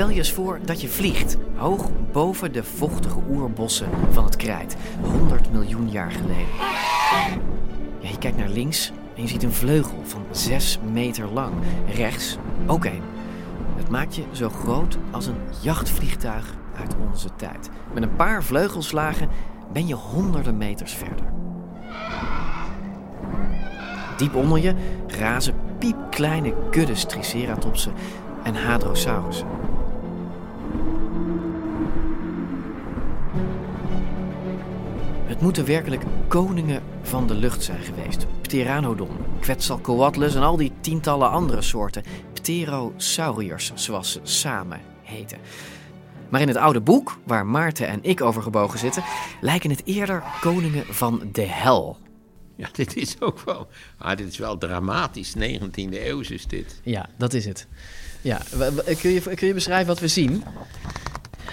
[0.00, 4.76] Stel je eens voor dat je vliegt, hoog boven de vochtige oerbossen van het krijt,
[5.02, 6.46] 100 miljoen jaar geleden.
[8.00, 11.54] Ja, je kijkt naar links en je ziet een vleugel van 6 meter lang.
[11.94, 12.36] Rechts
[12.66, 13.02] ook een.
[13.76, 17.70] Het maakt je zo groot als een jachtvliegtuig uit onze tijd.
[17.92, 19.28] Met een paar vleugelslagen
[19.72, 21.32] ben je honderden meters verder.
[24.16, 24.74] Diep onder je
[25.06, 27.92] razen piepkleine kuddes triceratopsen
[28.42, 29.69] en hadrosaurussen.
[35.40, 38.26] Moeten werkelijk koningen van de lucht zijn geweest.
[38.40, 39.10] Pteranodon,
[39.40, 45.38] Quetzalcoatlus en al die tientallen andere soorten pterosauriërs, zoals ze samen heten.
[46.28, 49.02] Maar in het oude boek, waar Maarten en ik over gebogen zitten,
[49.40, 51.98] lijken het eerder koningen van de hel.
[52.56, 53.68] Ja, dit is ook wel.
[53.98, 55.34] Ah, dit is wel dramatisch.
[55.36, 56.80] 19e eeuw is dit.
[56.84, 57.66] Ja, dat is het.
[58.20, 58.40] Ja,
[59.00, 60.42] kun je, kun je beschrijven wat we zien?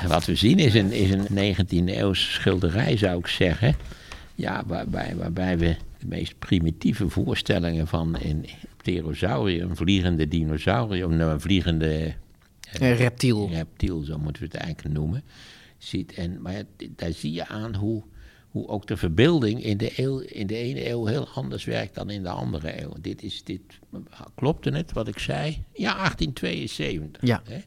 [0.08, 3.76] Wat we zien is een, is een 19e eeuwse schilderij, zou ik zeggen.
[4.36, 8.45] Ja, waarbij, waarbij we de meest primitieve voorstellingen van een
[8.78, 12.14] pterosaurier, een vliegende dinosaurier, nou, een vliegende
[12.73, 13.50] een reptiel.
[13.50, 15.23] reptiel, zo moeten we het eigenlijk noemen.
[15.78, 16.14] Ziet.
[16.14, 16.64] En, maar
[16.95, 18.03] daar zie je aan hoe,
[18.50, 22.09] hoe ook de verbeelding in de, eeuw, in de ene eeuw heel anders werkt dan
[22.09, 22.94] in de andere eeuw.
[23.02, 23.62] Dit is, dit,
[24.36, 25.63] klopte het wat ik zei?
[25.74, 27.22] Ja, 1872.
[27.22, 27.41] Ja.
[27.44, 27.59] Hè?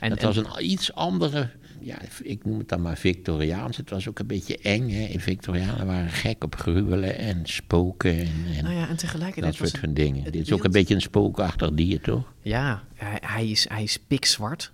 [0.00, 3.76] En, het was een iets andere, ja, ik noem het dan maar Victoriaans.
[3.76, 4.90] Het was ook een beetje eng.
[4.90, 5.04] Hè?
[5.04, 8.18] In Victorianen waren gek op gruwelen en spoken.
[8.18, 10.32] En, en, nou ja, en tegelijkertijd dat soort van dingen.
[10.32, 12.32] Dit is ook een beetje een spookachtig dier, toch?
[12.40, 14.72] Ja, hij, hij is, hij is pikzwart.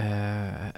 [0.00, 0.06] Uh,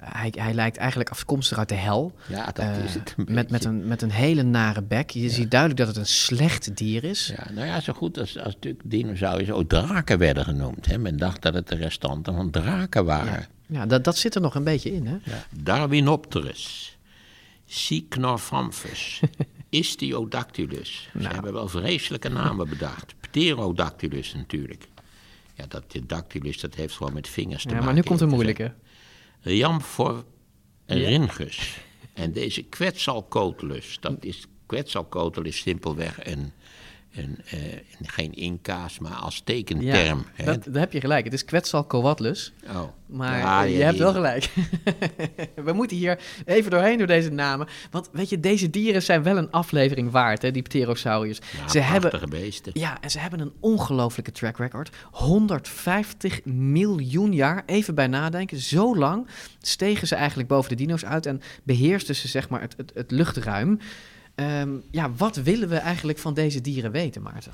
[0.03, 2.15] hij, hij lijkt eigenlijk afkomstig uit de hel.
[2.27, 3.15] Ja, dat uh, is het.
[3.29, 5.09] Met, met, een, met een hele nare bek.
[5.09, 5.29] Je ja.
[5.29, 7.33] ziet duidelijk dat het een slecht dier is.
[7.37, 10.85] Ja, nou ja, zo goed als, als natuurlijk dinosauriërs ook draken werden genoemd.
[10.85, 10.97] Hè.
[10.97, 13.45] Men dacht dat het de restanten van draken waren.
[13.67, 15.17] Ja, ja dat, dat zit er nog een beetje in, hè?
[15.23, 15.45] Ja.
[15.63, 16.97] Darwinopterus,
[17.65, 19.21] Cycnorhamphus,
[19.69, 21.09] Istiodactylus.
[21.11, 21.33] Ze nou.
[21.33, 23.15] hebben wel vreselijke namen bedacht.
[23.19, 24.87] Pterodactylus natuurlijk.
[25.53, 27.87] Ja, dat dactylus, dat heeft gewoon met vingers te ja, maken.
[27.87, 28.73] Maar nu komt een moeilijke.
[29.41, 31.77] Jamphorhynchus.
[32.13, 36.51] En deze Quetzalcoatlus, dat is, Quetzalcoatl is simpelweg een,
[37.15, 37.59] een, uh,
[38.01, 40.25] geen Inca's, maar als tekenterm.
[40.35, 41.23] Ja, dat, daar heb je gelijk.
[41.23, 42.53] Het is Quetzalcoatlus.
[42.67, 42.83] Oh.
[43.05, 44.49] Maar je hebt wel gelijk.
[45.65, 47.67] We moeten hier even doorheen door deze namen.
[47.91, 51.39] Want weet je, deze dieren zijn wel een aflevering waard, hè, die pterosauriërs.
[51.57, 52.71] Ja, ze hebben beesten.
[52.75, 54.89] Ja, en ze hebben een ongelofelijke track record.
[55.11, 58.57] 150 miljoen jaar, even bij nadenken.
[58.57, 59.27] Zo lang
[59.61, 63.11] stegen ze eigenlijk boven de dino's uit en beheersten ze zeg maar het, het, het
[63.11, 63.79] luchtruim.
[64.35, 67.51] Um, ja, wat willen we eigenlijk van deze dieren weten, Maarten?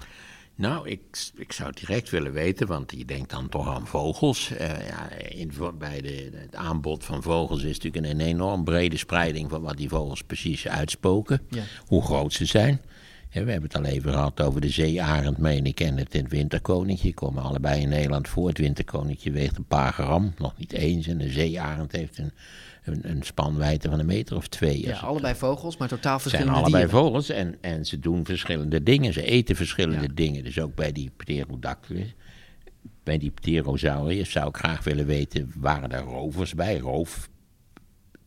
[0.55, 1.01] Nou, ik,
[1.35, 4.51] ik zou direct willen weten, want je denkt dan toch aan vogels.
[4.51, 9.49] Uh, ja, in, bij de, het aanbod van vogels is natuurlijk een enorm brede spreiding
[9.49, 11.41] van wat die vogels precies uitspoken.
[11.49, 11.63] Ja.
[11.85, 12.81] Hoe groot ze zijn.
[13.29, 16.29] Ja, we hebben het al even gehad over de zeearend, meen ik, en het, het
[16.29, 17.03] winterkoninkje.
[17.03, 18.47] Die komen allebei in Nederland voor.
[18.47, 21.07] Het winterkoninkje weegt een paar gram, nog niet eens.
[21.07, 22.31] En de zeearend heeft een,
[22.83, 24.85] een, een spanwijdte van een meter of twee.
[24.85, 27.03] Ja, allebei vogels, maar totaal verschillende zijn allebei dieren.
[27.03, 29.13] vogels en, en ze doen verschillende dingen.
[29.13, 30.13] Ze eten verschillende ja.
[30.13, 30.43] dingen.
[30.43, 32.15] Dus ook bij die pterodactylus.
[33.03, 36.77] Bij die pterosauriërs zou ik graag willen weten, waren er rovers bij?
[36.77, 37.29] Roof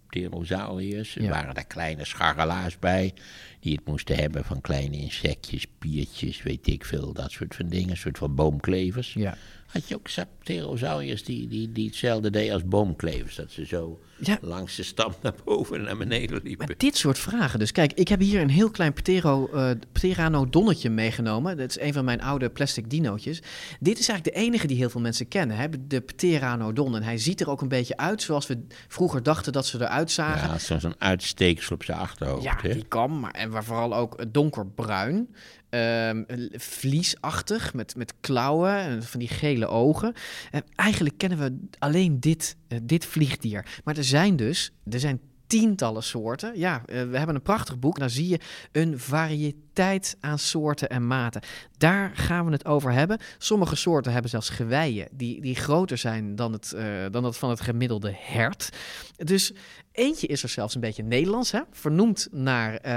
[0.06, 1.14] pterosauriërs?
[1.14, 1.28] Ja.
[1.28, 3.14] Waren er kleine scharrelaars bij?
[3.60, 7.90] Die het moesten hebben van kleine insectjes, piertjes, weet ik veel, dat soort van dingen.
[7.90, 9.12] Een soort van boomklevers.
[9.12, 9.36] Ja.
[9.74, 13.34] Had je ook pterosauriërs die, die, die hetzelfde deden als boomklevers?
[13.36, 14.38] Dat ze zo Ja.
[14.40, 16.66] langs de stam naar boven en naar beneden liepen.
[16.66, 17.58] Maar dit soort vragen.
[17.58, 21.56] Dus kijk, ik heb hier een heel klein ptero, eh, pteranodonnetje meegenomen.
[21.56, 23.42] Dat is een van mijn oude plastic dinootjes.
[23.80, 25.56] Dit is eigenlijk de enige die heel veel mensen kennen.
[25.56, 25.66] Hè?
[25.86, 26.96] De pteranodon.
[26.96, 30.10] En hij ziet er ook een beetje uit zoals we vroeger dachten dat ze eruit
[30.10, 30.48] zagen.
[30.48, 32.42] Ja, zo'n zo'n uitsteeksel op zijn achterhoofd.
[32.42, 32.72] Ja, hè?
[32.72, 35.28] die kam, maar en waar vooral ook donkerbruin.
[35.74, 40.14] Ehm, vliesachtig, met, met klauwen en van die gele ogen.
[40.50, 43.80] Eh, eigenlijk kennen we alleen dit, eh, dit vliegdier.
[43.84, 46.58] Maar er zijn dus er zijn tientallen soorten.
[46.58, 47.98] Ja, eh, we hebben een prachtig boek.
[47.98, 48.40] Daar zie je
[48.72, 51.42] een variëteit aan soorten en maten.
[51.78, 53.18] Daar gaan we het over hebben.
[53.38, 57.50] Sommige soorten hebben zelfs geweien die, die groter zijn dan, het, eh, dan dat van
[57.50, 58.68] het gemiddelde hert.
[59.16, 59.52] Dus
[59.92, 61.60] eentje is er zelfs een beetje Nederlands, hè?
[61.70, 62.92] vernoemd naar, eh,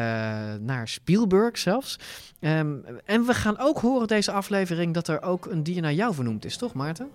[0.60, 2.00] naar Spielberg zelfs.
[2.40, 6.14] Ehm, en we gaan ook horen deze aflevering dat er ook een dier naar jou
[6.14, 7.10] vernoemd is, toch Maarten?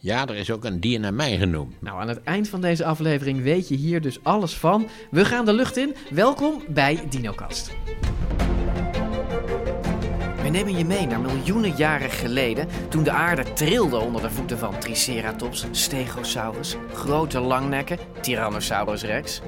[0.00, 1.74] Ja, er is ook een dier naar mij genoemd.
[1.80, 4.88] Nou, aan het eind van deze aflevering weet je hier dus alles van.
[5.10, 5.94] We gaan de lucht in.
[6.10, 7.70] Welkom bij DinoCast.
[10.42, 14.58] We nemen je mee naar miljoenen jaren geleden, toen de aarde trilde onder de voeten
[14.58, 19.40] van Triceratops, Stegosaurus, grote langnekken, Tyrannosaurus rex.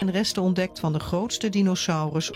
[0.00, 2.30] En resten ontdekt van de grootste dinosaurus.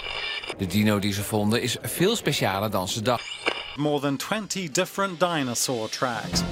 [0.59, 3.60] De dino die ze vonden is veel specialer dan ze dachten.
[3.81, 6.43] More than 20 different dinosaur tracks.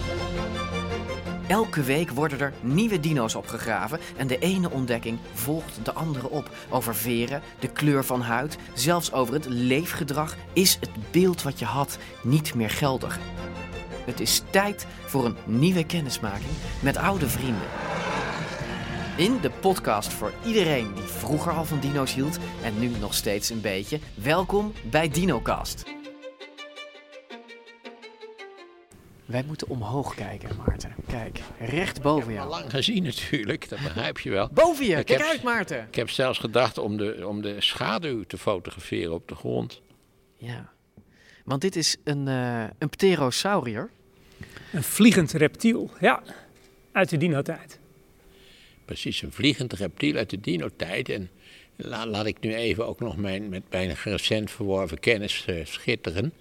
[1.49, 6.51] Elke week worden er nieuwe dino's opgegraven en de ene ontdekking volgt de andere op.
[6.69, 11.65] Over veren, de kleur van huid, zelfs over het leefgedrag is het beeld wat je
[11.65, 13.19] had niet meer geldig.
[14.05, 17.69] Het is tijd voor een nieuwe kennismaking met oude vrienden.
[19.17, 23.51] In de podcast voor iedereen die vroeger al van dino's hield en nu nog steeds
[23.51, 24.01] een beetje.
[24.15, 25.98] Welkom bij DinoCast.
[29.29, 30.95] Wij moeten omhoog kijken, Maarten.
[31.07, 32.49] Kijk, recht boven Al jou.
[32.49, 34.49] lang gezien natuurlijk, dat begrijp je wel.
[34.53, 35.87] Boven je, Ik kijk heb- uit, Maarten.
[35.89, 39.81] Ik heb zelfs gedacht om de, om de schaduw te fotograferen op de grond.
[40.37, 40.73] Ja,
[41.45, 43.91] want dit is een, eh een pterosaurier.
[44.73, 46.23] Een vliegend reptiel, ja,
[46.93, 47.79] uit de dino-tijd.
[48.85, 51.09] Precies, een vliegend reptiel uit de dino-tijd.
[51.09, 51.31] En
[51.77, 56.33] la- laat ik nu even ook nog mijn, met mijn recent verworven kennis eh, schitteren.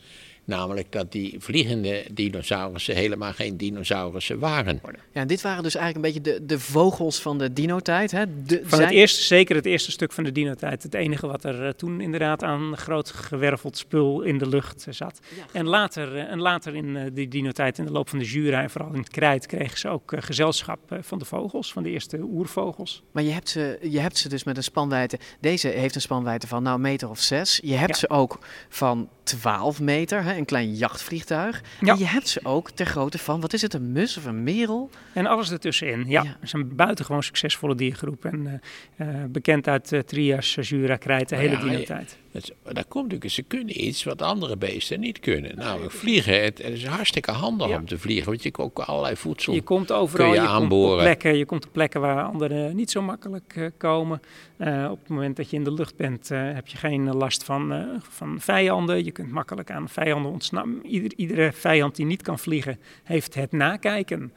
[0.47, 4.81] Namelijk dat die vliegende dinosaurussen helemaal geen dinosaurussen waren.
[4.83, 8.11] Ja, en dit waren dus eigenlijk een beetje de, de vogels van de dino-tijd.
[8.11, 8.43] Hè?
[8.43, 10.83] De, Van zijn- het eerste, zeker het eerste stuk van de dino-tijd.
[10.83, 14.93] Het enige wat er eh, toen inderdaad aan groot gewerveld spul in de lucht eh,
[14.93, 15.19] zat.
[15.51, 18.69] En later, eh, en later in die dino-tijd, in de loop van de Jura en
[18.69, 23.03] vooral in het Krijt, kregen ze ook gezelschap van de vogels, van de eerste oervogels.
[23.11, 25.19] Maar je hebt, ze, je hebt ze dus met een spanwijdte.
[25.39, 27.59] Deze heeft een spanwijdte van nou een meter of zes.
[27.63, 27.97] Je hebt Ja.
[27.97, 28.39] ze ook
[28.69, 31.61] van 12 meter, hè, een klein jachtvliegtuig.
[31.81, 31.91] Ja.
[31.93, 34.43] En je hebt ze ook ter grootte van, wat is het, een mus of een
[34.43, 34.89] merel?
[35.13, 35.99] En alles ertussenin.
[36.07, 36.29] Ja, Ja.
[36.29, 38.25] het is een buitengewoon succesvolle diergroep.
[38.25, 38.61] En
[38.97, 42.17] eh, eh, bekend uit eh, Trias, Jura, Krijt, de Maar hele ja, je- dino-tijd.
[42.43, 45.55] Dat, daar komt natuurlijk, ze kunnen iets wat andere beesten niet kunnen.
[45.55, 46.43] Namelijk vliegen.
[46.43, 47.75] Het, het is hartstikke handig Ja.
[47.77, 49.53] om te vliegen, want je kan ook allerlei voedsel.
[49.53, 51.03] Je komt overal, kun je je, komt op aanboren.
[51.03, 54.21] plekken, je komt op plekken waar anderen niet zo makkelijk eh, komen.
[54.57, 57.43] Eh, op het moment dat je in de lucht bent, eh, heb je geen last
[57.43, 57.79] van, eh,
[58.09, 59.03] van vijanden.
[59.05, 60.79] Je kunt makkelijk aan vijanden ontsnappen.
[60.85, 64.31] Ieder, iedere vijand die niet kan vliegen, heeft het nakijken.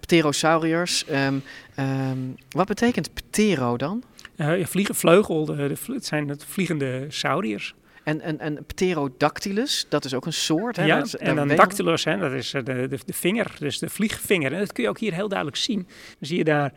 [0.00, 1.04] Pterosauriërs.
[1.04, 1.34] ehm,
[1.74, 2.18] ehm,
[2.50, 4.02] wat betekent ptero dan?
[4.46, 7.74] Je vliegen vleugel, de, de, het zijn het vliegende sauriërs.
[8.04, 10.76] En, en, en pterodactylus, dat is ook een soort.
[10.76, 10.84] Hè?
[10.84, 13.88] ja, Dat en dan dactylus, hè, dat is eh, de, de, de vinger, dus de
[13.88, 14.52] vliegvinger.
[14.52, 15.82] En dat kun je ook hier heel duidelijk zien.
[15.82, 16.72] Dan zie je daar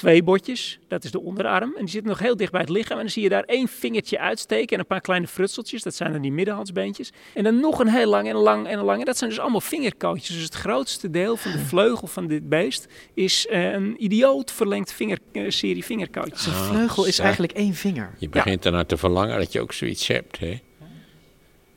[0.00, 1.72] twee botjes, dat is de onderarm.
[1.76, 2.96] En die zitten nog heel dicht bij het lichaam.
[2.96, 5.82] En dan zie je daar één vingertje uitsteken en een paar kleine frutseltjes.
[5.82, 7.12] Dat zijn dan die middenhandsbeentjes.
[7.34, 8.98] En dan nog een heel lang en een lang en een lang.
[8.98, 10.34] En dat zijn dus allemaal vingerkootjes.
[10.34, 14.92] Dus het grootste deel van de vleugel van dit beest is eh, een idioot verlengd
[14.92, 16.42] vinger, eh, serie vingerkootjes.
[16.42, 18.14] Zijn vleugel is eigenlijk één vinger.
[18.18, 20.38] Je begint ernaar te verlangen dat je ook zoiets hebt.
[20.38, 20.60] Hè?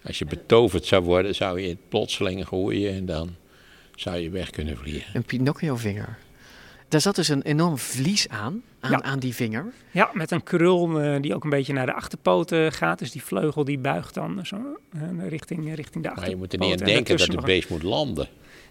[0.06, 3.36] Als je betoverd zou worden, zou je het plotseling groeien en dan
[3.96, 5.16] zou je weg kunnen vliegen.
[5.16, 6.18] Een Pinocchio-vinger.
[6.94, 9.02] Daar zat dus een enorm vlies aan, aan, Ja.
[9.02, 9.66] aan die vinger.
[9.92, 13.00] Ja, met een krul eh, die ook een beetje naar de achterpoten gaat.
[13.00, 14.56] Dus die vleugel die buigt dan zo
[14.94, 16.20] eh, richting, richting de achterpoten.
[16.22, 18.28] Maar je moet er niet aan En denken dat het een- beest moet landen.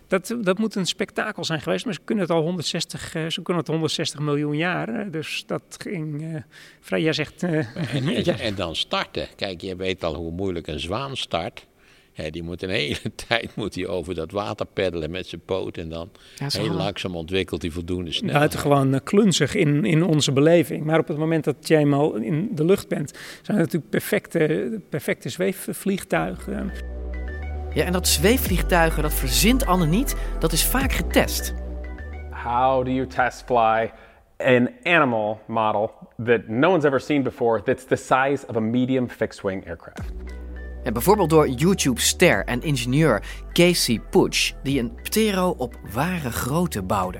[0.06, 3.42] Dat, dat moet een spektakel zijn geweest, maar ze kunnen het al 160, eh, ze
[3.42, 5.10] kunnen het 160 miljoen jaar.
[5.10, 6.42] Dus dat ging eh,
[6.80, 7.42] vrij, jij zegt...
[7.42, 7.66] eh, En,
[8.08, 9.26] en, ja, en dan starten.
[9.36, 11.66] Kijk, je weet al hoe moeilijk een zwaan start.
[12.12, 15.76] Hè, die moet een hele tijd moet hij over dat water peddelen met zijn poot.
[15.76, 18.38] En dan Ja, heel langzaam ontwikkelt hij voldoende snelheid.
[18.38, 20.84] buitengewoon eh, klunzig in, in onze beleving.
[20.84, 23.10] Maar op het moment dat je eenmaal in de lucht bent,
[23.42, 26.72] zijn het natuurlijk perfecte, perfecte zweefvliegtuigen.
[27.74, 30.16] Ja, en dat zweefvliegtuigen, dat verzint Anne niet.
[30.38, 31.54] Dat is vaak getest.
[32.30, 33.90] How do you test fly
[34.38, 35.90] an animal model
[36.24, 40.12] that no one's ever seen before that's the size of a medium fixed wing aircraft?
[40.84, 43.22] Ja, bijvoorbeeld door YouTube-ster en ingenieur
[43.52, 47.18] Casey Puch, die een ptero op ware grootte bouwde.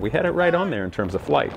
[0.00, 1.52] We had it right on there in terms of flight,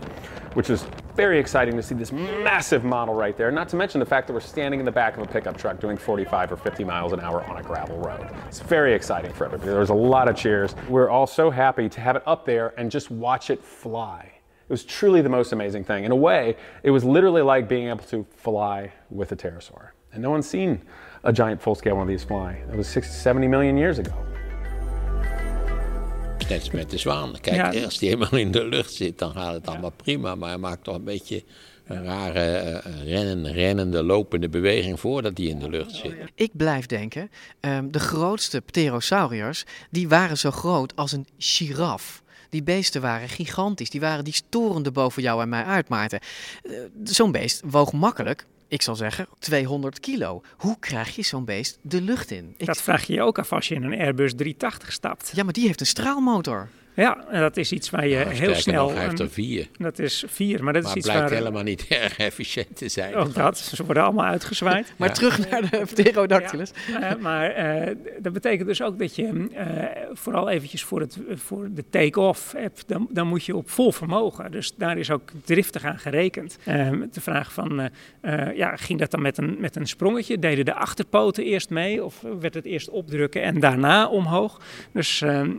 [0.54, 0.84] which is
[1.16, 2.12] very exciting to see this
[2.44, 3.52] massive model right there.
[3.52, 5.80] Not to mention the fact that we're standing in the back of a pickup truck
[5.80, 8.28] doing 45 or 50 miles an hour on a gravel road.
[8.48, 9.70] It's very exciting for everybody.
[9.70, 10.76] There was a lot of cheers.
[10.90, 14.32] We're all so happy to have it up there and just watch it fly.
[14.70, 16.04] It was truly the most amazing thing.
[16.04, 19.92] In a way, it was literally like being able to fly with a pterosaur.
[20.14, 20.82] And no one's seen
[21.24, 22.56] a giant full-scale one of these fly.
[22.72, 24.30] It was 60, 70 million years ago.
[26.50, 27.36] Net als met de zwaan.
[27.42, 30.36] Kijk, als die helemaal in de lucht zit, dan gaat het allemaal prima.
[30.36, 31.44] Maar hij maakt toch een beetje
[31.86, 36.14] een rare uh, rennen, rennende, lopende beweging voordat hij in de lucht zit.
[36.36, 42.24] Ik blijf denken, um, de grootste pterosauriërs, die waren zo groot als een giraf.
[42.50, 43.90] Die beesten waren gigantisch.
[43.90, 46.20] Die, waren, die storenden boven jou en mij uit, Maarten.
[46.64, 50.42] Uh, zo'n beest woog makkelijk ik zal zeggen, 200 kilo.
[50.58, 52.54] Hoe krijg je zo'n beest de lucht in?
[52.58, 52.66] Ik...
[52.66, 55.32] Dat vraag je je ook af als je in een Airbus 380 stapt.
[55.36, 56.70] Ja, maar die heeft een straalmotor.
[56.96, 58.86] Ja, en dat is iets waar je heel snel.
[58.86, 59.68] Nog, hij heeft er vier.
[59.78, 61.38] Dat is vier, maar dat maar is iets blijkt waar.
[61.38, 63.16] helemaal niet erg efficiënt te zijn.
[63.16, 64.94] Ook dat, ze worden allemaal uitgezwaaid.
[64.98, 66.72] maar terug naar de pterodactylus.
[66.88, 69.58] Ja, uh, maar uh, dat betekent dus ook dat je uh,
[70.14, 74.52] vooral eventjes voor, het, voor de take-off hebt, dan, dan, moet je op vol vermogen.
[74.52, 76.58] Dus daar is ook driftig aan gerekend.
[76.66, 77.90] Ehm, de vraag van,
[78.56, 80.40] ja, ging dat dan met een, met een sprongetje?
[80.40, 82.04] Deden de achterpoten eerst mee?
[82.04, 84.62] Of werd het eerst opdrukken en daarna omhoog?
[84.92, 85.52] Dus, ehm,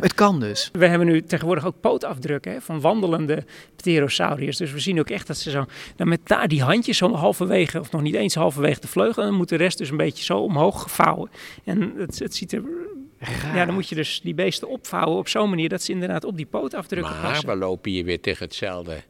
[0.00, 0.65] het kan dus.
[0.72, 3.44] We hebben nu tegenwoordig ook pootafdrukken hè, van wandelende
[3.76, 4.56] pterosauriërs.
[4.56, 5.64] Dus we zien ook echt dat ze zo
[5.96, 9.28] dan met daar die handjes zo halverwege, of nog niet eens halverwege de vleugel, en
[9.28, 11.30] dan moet de rest dus een beetje zo omhoog gevouwen.
[11.64, 12.62] En het, het ziet er
[13.54, 16.36] Ja, dan moet je dus die beesten opvouwen op zo'n manier dat ze inderdaad op
[16.36, 17.48] die pootafdrukken maar passen.
[17.48, 19.02] we lopen hier weer tegen hetzelfde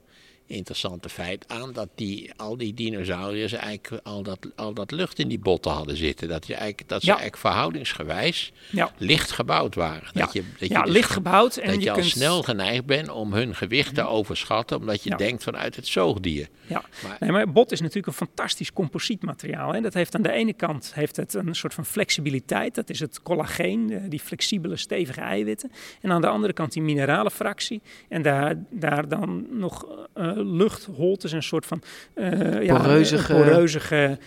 [0.47, 5.29] interessante feit aan dat die, al die dinosauriërs eigenlijk al dat, al dat lucht in
[5.29, 6.29] die botten hadden zitten.
[6.29, 7.13] Dat, je eigenlijk, dat ze Ja.
[7.13, 8.91] eigenlijk verhoudingsgewijs Ja.
[8.99, 10.11] licht gebouwd waren.
[10.13, 10.21] Ja.
[10.21, 12.87] Dat je, dat Ja, je licht gebouwd en dat je, je al kunt- snel geneigd
[12.87, 15.17] bent om hun gewicht te overschatten, omdat je Ja.
[15.17, 16.49] denkt vanuit het zoogdier.
[16.67, 19.73] Ja, Maar- nee, maar bot is natuurlijk een fantastisch composietmateriaal.
[19.73, 19.81] Hè.
[19.81, 22.75] Dat heeft aan de ene kant heeft het een soort van flexibiliteit.
[22.75, 25.71] Dat is het collageen, eh, die flexibele, stevige eiwitten.
[26.01, 27.83] En aan de andere kant die minerale fractie.
[28.09, 31.83] En daar, daar dan nog eh luchtholtes, een soort van
[32.15, 34.19] eh, ja, Poreuzige- poreuzige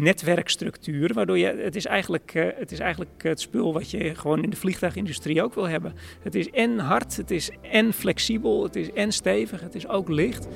[0.00, 1.12] netwerkstructuur.
[1.14, 4.50] Waardoor je, het is, eigenlijk, eh, het is eigenlijk het spul wat je gewoon in
[4.50, 5.94] de vliegtuigindustrie ook wil hebben.
[6.22, 10.08] Het is en hard, het is en flexibel, het is en stevig, het is ook
[10.08, 10.48] licht.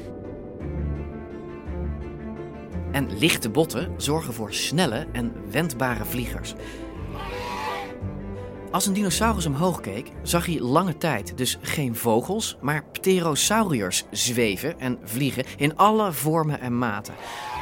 [2.92, 6.54] En lichte botten zorgen voor snelle en wendbare vliegers.
[8.71, 14.81] Als een dinosaurus omhoog keek, zag hij lange tijd dus geen vogels, maar pterosauriërs zweven
[14.81, 17.15] en vliegen in alle vormen en maten.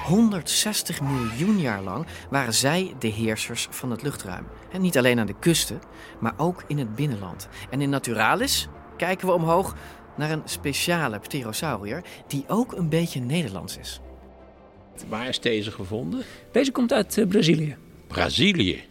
[0.06, 4.46] 160 miljoen jaar lang waren zij de heersers van het luchtruim.
[4.72, 5.80] En niet alleen aan de kusten,
[6.20, 7.48] maar ook in het binnenland.
[7.70, 9.74] En in Naturalis kijken we omhoog
[10.16, 14.00] naar een speciale pterosauriër die ook een beetje Nederlands is.
[15.08, 16.24] Waar is deze gevonden?
[16.52, 17.76] Deze komt uit eh, Brazilië.
[18.06, 18.84] Brazilië.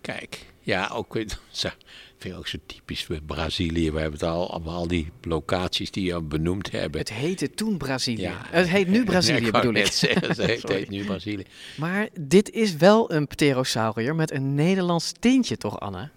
[0.00, 1.12] Kijk, ja, ook
[2.18, 3.90] vind ik ook zo typisch met Brazilië.
[3.90, 7.00] We hebben het al, allemaal al die locaties die je al benoemd hebben.
[7.00, 8.20] Het heette toen Brazilië.
[8.20, 8.40] Ja.
[8.48, 9.92] Het heet nu Brazilië, ik wou bedoel ik.
[9.92, 10.76] zeggen, het heet, het Sorry.
[10.76, 11.44] heet nu Brazilië.
[11.76, 16.08] Maar dit is wel een pterosaurier met een Nederlands tintje, toch, Anne?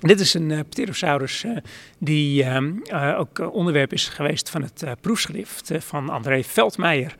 [0.00, 1.56] Dit is een eh, Pterosaurus eh,
[1.98, 7.16] die ehm, eh, ook onderwerp is geweest van het proefschrift van André Veldmeijer.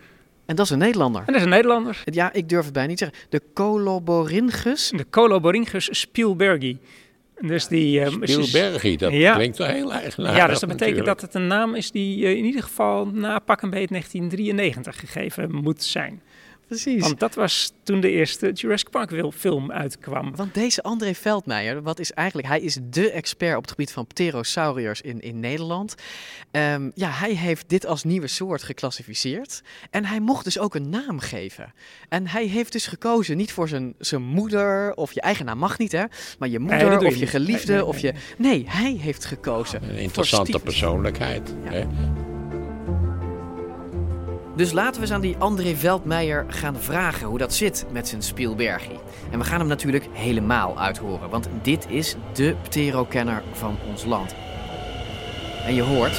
[0.52, 1.20] En dat is een Nederlander.
[1.20, 2.02] En dat is een Nederlander.
[2.04, 3.26] Ja, ik durf het bijna niet te zeggen.
[3.30, 4.92] De Coloboryngus.
[4.96, 6.78] De Coloboryngus spielbergi.
[7.40, 9.34] Dus die, is- Spielbergi, dat Ja.
[9.34, 11.06] klinkt wel heel eigenaardig Ja, dus dat betekent natuurlijk.
[11.06, 15.00] dat het een naam is die eh, in ieder geval na pak een beet 1993
[15.00, 16.22] gegeven moet zijn.
[16.66, 17.02] Precies.
[17.02, 20.36] Want dat was toen de eerste Jurassic Park film uitkwam.
[20.36, 24.06] Want deze André Veldmeijer, wat is eigenlijk, hij is de expert op het gebied van
[24.06, 25.94] pterosauriërs in, in Nederland.
[26.50, 29.62] Ehm, ja, hij heeft dit als nieuwe soort geclassificeerd.
[29.90, 31.72] En hij mocht dus ook een naam geven.
[32.08, 35.78] En hij heeft dus gekozen niet voor zijn, zijn moeder, of je eigen naam mag
[35.78, 36.04] niet hè,
[36.38, 37.72] maar je moeder of je geliefde.
[37.72, 38.12] Nee, nee, of je...
[38.38, 39.82] nee, hij heeft gekozen.
[39.82, 41.54] Een interessante persoonlijkheid.
[41.64, 41.86] Hè?
[44.56, 48.22] Dus laten we eens aan die André Veldmeijer gaan vragen hoe dat zit met zijn
[48.22, 48.98] Spielbergie.
[49.30, 54.34] En we gaan hem natuurlijk helemaal uithoren, want dit is de pterokenner van ons land.
[55.66, 56.16] En je hoort,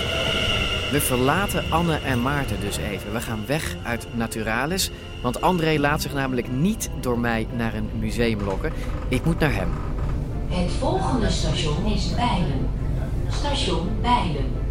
[0.91, 3.13] we verlaten Anne en Maarten dus even.
[3.13, 7.89] We gaan weg uit Naturalis, want André laat zich namelijk niet door mij naar een
[7.99, 8.71] museum lokken.
[9.07, 9.69] Ik moet naar hem.
[10.47, 12.69] Het volgende station is Bijlen.
[13.29, 14.62] Station Bijlen.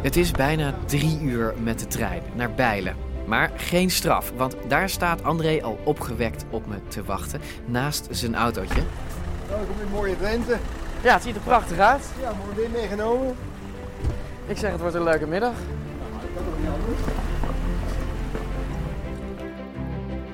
[0.00, 2.96] Het is bijna drie uur met de trein naar Bijlen.
[3.26, 8.34] Maar geen straf, want daar staat André al opgewekt op me te wachten naast zijn
[8.34, 8.82] autootje.
[9.48, 10.56] Welkom in mooie Drenthe.
[11.02, 12.10] Ja, het ziet er prachtig uit.
[12.20, 13.36] Ja, mooi weer meegenomen.
[14.46, 15.54] Ik zeg, het wordt een leuke middag.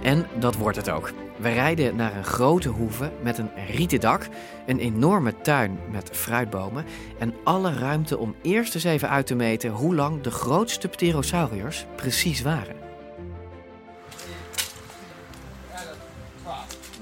[0.02, 1.12] En dat wordt het ook.
[1.37, 4.28] We rijden naar een grote hoeve met een rieten dak,
[4.66, 6.85] een enorme tuin met fruitbomen
[7.19, 11.85] en alle ruimte om eerst eens even uit te meten hoe lang de grootste pterosauriërs
[11.97, 12.76] precies waren.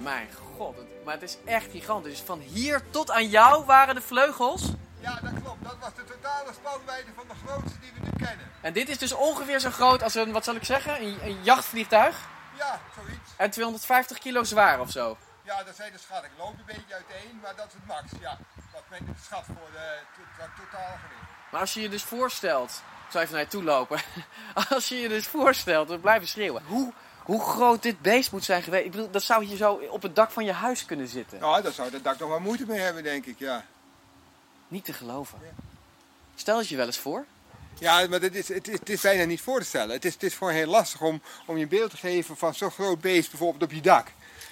[0.03, 0.26] Mijn
[0.57, 2.11] god, het- maar het is echt gigantisch.
[2.11, 4.62] Dus van hier tot aan jou waren de vleugels.
[5.00, 5.62] Ja, dat klopt.
[5.64, 8.47] Dat was de totale spanwijdte van de grootste die we nu kennen.
[8.61, 11.37] En dit is dus ongeveer zo groot als een, wat zal ik zeggen, een, een
[11.43, 12.33] jachtvliegtuig.
[12.59, 13.31] Ja, zoiets.
[13.37, 15.17] En 250 kilo zwaar of zo.
[15.43, 16.31] Ja, dat zijn de schatten.
[16.31, 18.05] Ik loop een beetje uiteen, maar dat is het max.
[18.21, 18.39] Ja,
[18.73, 21.21] wat men schat voor de to- to- totale gewicht.
[21.51, 22.71] Maar als je je dus voorstelt,
[23.07, 24.01] ik zal even naar je toe lopen.
[24.71, 26.63] Als je je dus voorstelt, we blijven schreeuwen.
[26.67, 26.93] Hoe,
[27.23, 28.85] hoe groot dit beest moet zijn geweest.
[28.85, 31.39] Ik bedoel, dat zou hier zo op het dak van je huis kunnen zitten.
[31.39, 33.65] Ja, daar zou dat dak nog wel moeite mee hebben, denk ik, ja.
[34.69, 35.39] Niet te geloven.
[36.35, 37.25] Stel het je wel eens voor.
[37.78, 39.95] Ja, maar het is, het, is, het is bijna niet voor te stellen.
[39.95, 42.54] Het is, het is gewoon heel lastig om, om je een beeld te geven van
[42.54, 44.07] zo'n groot beest bijvoorbeeld op je dak.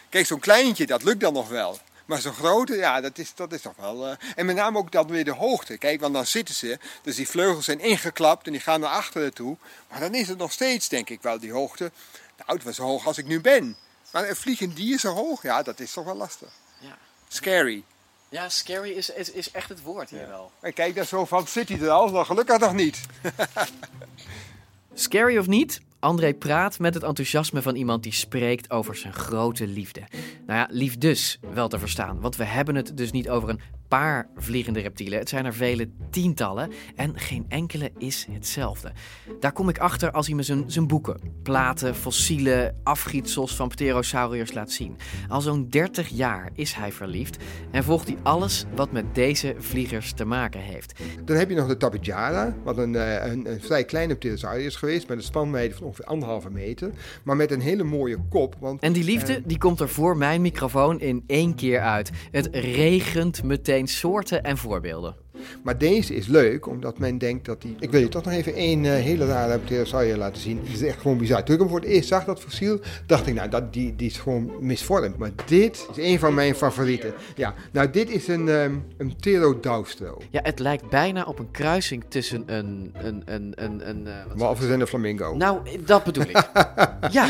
[0.09, 1.79] Kijk, zo'n kleintje, dat lukt dan nog wel.
[2.07, 4.07] Maar zo'n grote, ja, dat is, dat is toch wel...
[4.07, 5.79] eh, En met name ook dan weer de hoogte.
[5.79, 9.35] Kijk, want dan zitten ze, dus die vleugels zijn ingeklapt en die gaan naar achteren
[9.35, 9.57] toe.
[9.91, 11.91] Maar dan is het nog steeds, denk ik wel, die hoogte.
[12.39, 13.77] Nou, het was zo hoog als ik nu ben.
[14.11, 16.49] Maar een vliegend dier zo hoog, ja, dat is toch wel lastig.
[16.79, 16.99] Ja.
[17.29, 17.85] Scary.
[18.33, 20.51] Ja, scary is, is, is echt het woord hier wel.
[20.61, 22.11] En kijk, dat is zo van, zit hij er al?
[22.11, 23.01] Nou, gelukkig nog niet.
[24.95, 25.81] Scary of niet?
[25.99, 30.01] André praat met het enthousiasme van iemand die spreekt over zijn grote liefde.
[30.47, 33.61] Nou ja, liefdes wel te verstaan, want we hebben het dus niet over een
[33.99, 35.19] paar vliegende reptielen.
[35.19, 38.93] Het zijn er vele tientallen en geen enkele is hetzelfde.
[39.41, 44.53] Daar kom ik achter als hij me zijn, zijn boeken, platen, fossielen, afgietsels van pterosauriërs
[44.53, 44.97] laat zien.
[45.29, 47.37] Al zo'n 30 jaar is hij verliefd
[47.71, 51.01] en volgt hij alles wat met deze vliegers te maken heeft.
[51.25, 54.77] Dan heb je nog de Tapijara, wat een, eh, een, een vrij kleine pterosaurus is
[54.77, 56.91] geweest, met een spanwijdte van ongeveer anderhalve meter,
[57.23, 58.57] maar met een hele mooie kop.
[58.61, 62.11] Want, En die liefde, eh, die komt er voor mijn microfoon in één keer uit.
[62.31, 65.15] Het regent meteen soorten en voorbeelden.
[65.63, 67.77] maar deze is leuk, omdat men denkt dat die...
[67.79, 70.61] Ik wil je toch nog even één eh, hele rare pterosaurus laten zien.
[70.65, 71.45] Die is echt gewoon bizar.
[71.45, 74.11] Toen ik hem voor het eerst zag, dat fossiel, dacht ik, nou, dat, die, die
[74.11, 75.17] is gewoon misvormd.
[75.19, 77.13] Maar dit is een van mijn favorieten.
[77.37, 80.19] Ja, nou, dit is een, ehm een pterodaustro.
[80.31, 82.95] Ja, het lijkt bijna op een kruising tussen een...
[82.95, 85.35] een, een, een, een wat- Walvis en een flamingo.
[85.37, 86.51] Nou, dat bedoel ik.
[87.11, 87.27] ja.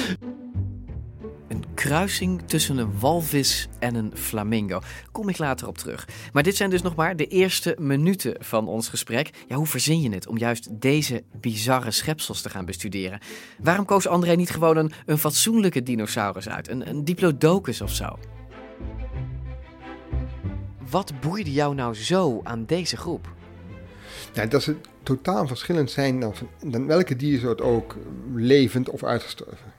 [1.83, 4.81] Kruising tussen een walvis en een flamingo.
[5.13, 6.09] Kom ik later op terug.
[6.33, 9.31] Maar dit zijn dus nog maar de eerste minuten van ons gesprek.
[9.49, 13.21] Ja, hoe verzin je het om juist deze bizarre schepsels te gaan bestuderen?
[13.59, 16.69] Waarom koos André niet gewoon een, fatsoenlijke dinosaurus uit?
[16.69, 18.19] Een, een diplodocus of zo?
[20.91, 23.35] Wat boeide jou nou zo aan deze groep?
[24.33, 26.33] Ja, dat ze totaal verschillend zijn
[26.65, 27.97] dan welke diersoort ook
[28.35, 29.72] levend of uitgestorven.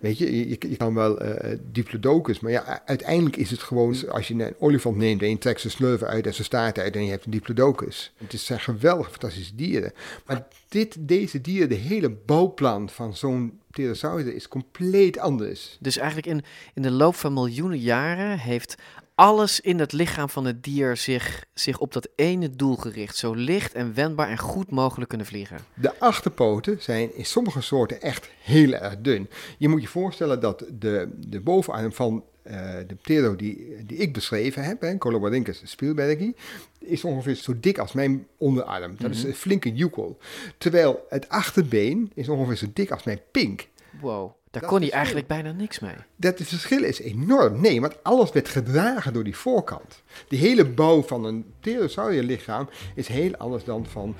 [0.00, 4.34] Weet je, je, kan wel eh diplodocus, maar ja, uiteindelijk is het gewoon, als je
[4.34, 7.10] een olifant neemt en je trekt zijn sleuven uit en zijn staart uit en je
[7.10, 8.12] hebt een diplodocus.
[8.16, 9.92] Het zijn geweldige, fantastische dieren.
[10.26, 15.76] Maar dit, deze dieren, de hele bouwplan van zo'n pterosaurus is compleet anders.
[15.80, 16.42] Dus eigenlijk in,
[16.74, 18.76] in de loop van miljoenen jaren heeft
[19.20, 23.16] alles in het lichaam van het dier zich, zich op dat ene doel gericht.
[23.16, 25.58] Zo licht en wendbaar en goed mogelijk kunnen vliegen.
[25.74, 29.28] De achterpoten zijn in sommige soorten echt heel erg dun.
[29.58, 32.54] Je moet je voorstellen dat de, de bovenarm van eh,
[32.86, 36.34] de ptero die, die ik beschreven heb, hè, Colobardinus spielbergi,
[36.78, 38.94] is ongeveer zo dik als mijn onderarm.
[38.98, 39.26] Dat is Mhm.
[39.28, 40.18] een flinke joekel.
[40.58, 43.68] Terwijl het achterbeen is ongeveer zo dik als mijn pink.
[44.00, 45.94] Wow, daar Dat kon hij eigenlijk bijna niks mee.
[46.16, 47.60] Dat het verschil is enorm.
[47.60, 50.02] Nee, want alles werd gedragen door die voorkant.
[50.28, 54.14] Die hele bouw van een pterosaurier lichaam is heel anders dan van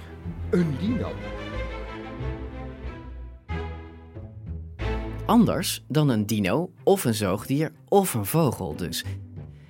[0.51, 1.13] een dino.
[5.27, 9.05] Anders dan een dino of een zoogdier of een vogel dus.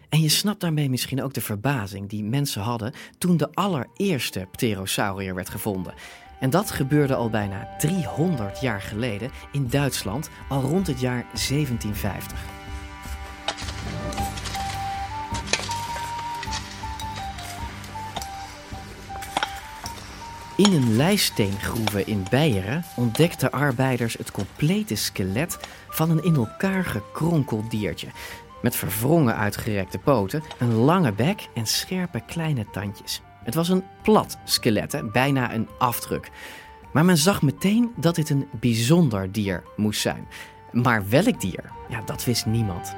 [0.08, 5.34] En je snapt daarmee misschien ook de verbazing die mensen hadden toen de allereerste pterosaurier
[5.34, 5.94] werd gevonden.
[6.40, 12.38] En dat gebeurde al bijna 300 jaar geleden in Duitsland, al rond het jaar 1750.
[20.56, 27.70] In een lijststeengroeve in Beieren ontdekten arbeiders het complete skelet van een in elkaar gekronkeld
[27.70, 28.08] diertje.
[28.62, 33.22] Met verwrongen uitgerekte poten, een lange bek en scherpe kleine tandjes.
[33.44, 36.30] Het was een plat skelet, bijna een afdruk.
[36.92, 40.26] Maar men zag meteen dat dit een bijzonder dier moest zijn.
[40.72, 41.72] Maar welk dier?
[41.88, 42.94] Ja, dat wist niemand.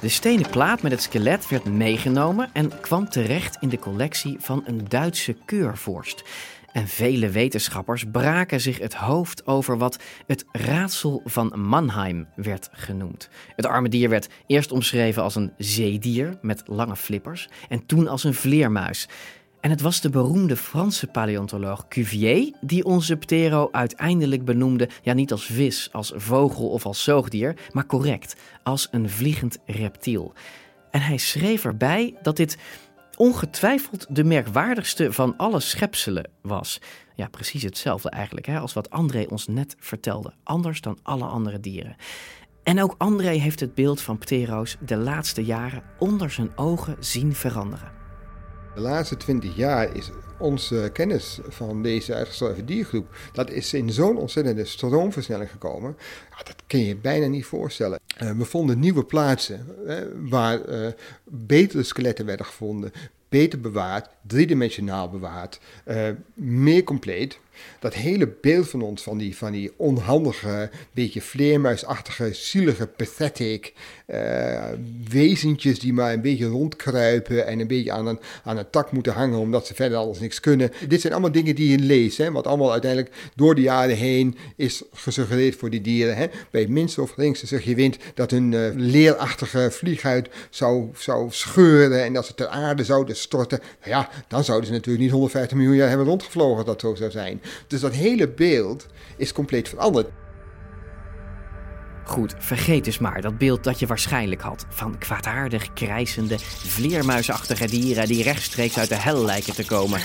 [0.00, 4.62] De stenen plaat met het skelet werd meegenomen en kwam terecht in de collectie van
[4.66, 6.24] een Duitse keurvorst.
[6.72, 13.28] En vele wetenschappers braken zich het hoofd over wat het raadsel van Mannheim werd genoemd.
[13.56, 18.24] Het arme dier werd eerst omschreven als een zeedier met lange flippers en toen als
[18.24, 19.08] een vleermuis.
[19.60, 25.32] En het was de beroemde Franse paleontoloog Cuvier die onze ptero uiteindelijk benoemde, ja niet
[25.32, 30.32] als vis, als vogel of als zoogdier, maar correct, als een vliegend reptiel.
[30.90, 32.58] En hij schreef erbij dat dit
[33.18, 36.80] ongetwijfeld de merkwaardigste van alle schepselen was.
[37.14, 40.32] Ja, precies hetzelfde eigenlijk hè, als wat André ons net vertelde.
[40.42, 41.96] Anders dan alle andere dieren.
[42.62, 47.34] En ook André heeft het beeld van ptero's de laatste jaren onder zijn ogen zien
[47.34, 47.92] veranderen.
[48.74, 54.16] De laatste twintig jaar is onze kennis van deze uitgestorven diergroep, dat is in zo'n
[54.16, 55.96] ontzettende stroomversnelling gekomen.
[56.44, 58.00] Dat kun je bijna niet voorstellen.
[58.22, 59.66] Uh, we vonden nieuwe plaatsen
[60.28, 60.88] waar uh,
[61.24, 62.92] betere skeletten werden gevonden,
[63.28, 65.60] beter bewaard, driedimensionaal bewaard,
[66.34, 67.38] meer compleet
[67.80, 73.72] dat hele beeld van ons, van die, van die onhandige, beetje vleermuisachtige, zielige, pathetic
[74.06, 74.64] uh,
[75.08, 79.12] wezentjes die maar een beetje rondkruipen en een beetje aan een, aan een tak moeten
[79.12, 80.70] hangen omdat ze verder alles niks kunnen.
[80.88, 84.36] Dit zijn allemaal dingen die je leest, hè, wat allemaal uiteindelijk door de jaren heen
[84.56, 86.16] is gesuggereerd voor die dieren.
[86.16, 86.26] Hè.
[86.50, 92.04] Bij minste of geringste zeg je wind dat hun uh, leerachtige vlieghuid zou, zou scheuren
[92.04, 93.60] en dat ze ter aarde zouden storten.
[93.78, 97.10] Nou ja, dan zouden ze natuurlijk niet 150 miljoen jaar hebben rondgevlogen dat zo zou
[97.10, 97.40] zijn.
[97.66, 100.08] Dus dat hele beeld is compleet veranderd.
[102.04, 104.66] Goed, vergeet dus maar dat beeld dat je waarschijnlijk had.
[104.68, 110.00] Van kwaadaardig, krijsende, vleermuisachtige dieren die rechtstreeks uit de hel lijken te komen.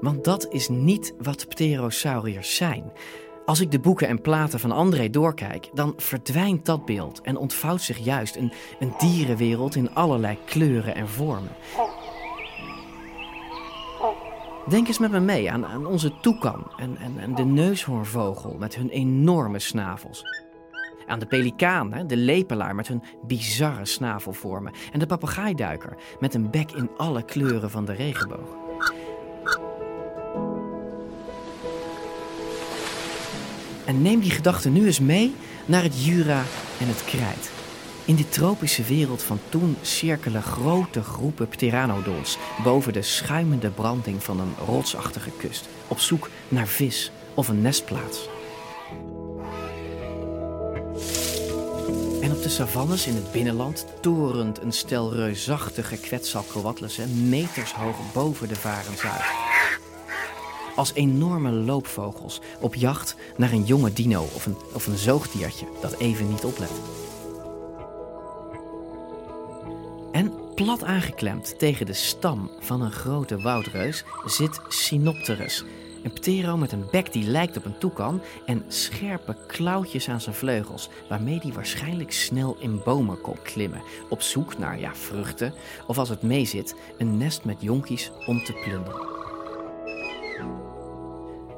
[0.00, 2.92] Want dat is niet wat pterosauriërs zijn.
[3.52, 7.82] Als ik de boeken en platen van André doorkijk, dan verdwijnt dat beeld en ontvouwt
[7.82, 11.50] zich juist een, een dierenwereld in allerlei kleuren en vormen.
[14.68, 18.88] Denk eens met me mee aan, onze toekan en, en, en de neushoornvogel met hun
[18.88, 20.24] enorme snavels.
[21.06, 24.72] Aan de pelikaan, de lepelaar met hun bizarre snavelvormen.
[24.92, 28.56] En de papegaaiduiker met een bek in alle kleuren van de regenboog.
[33.92, 35.34] En neem die gedachte nu eens mee
[35.66, 36.42] naar het Jura
[36.80, 37.50] en het Krijt.
[38.04, 44.40] In die tropische wereld van toen cirkelen grote groepen pteranodons boven de schuimende branding van
[44.40, 48.28] een rotsachtige kust, op zoek naar vis of een nestplaats.
[52.20, 58.48] En op de savannes in het binnenland torent een stel reusachtige kwetsalcoatlussen meters hoog boven
[58.48, 59.51] de varens uit
[60.76, 65.98] als enorme loopvogels op jacht naar een jonge dino of een, of een zoogdiertje dat
[65.98, 66.70] even niet oplet.
[70.12, 75.64] En plat aangeklemd tegen de stam van een grote woudreus zit Sinopterus,
[76.02, 80.34] een ptero met een bek die lijkt op een toekan en scherpe klauwtjes aan zijn
[80.34, 85.54] vleugels, waarmee hij waarschijnlijk snel in bomen kon klimmen, op zoek naar ja, vruchten
[85.86, 89.21] of als het meezit, een nest met jonkies om te plunderen.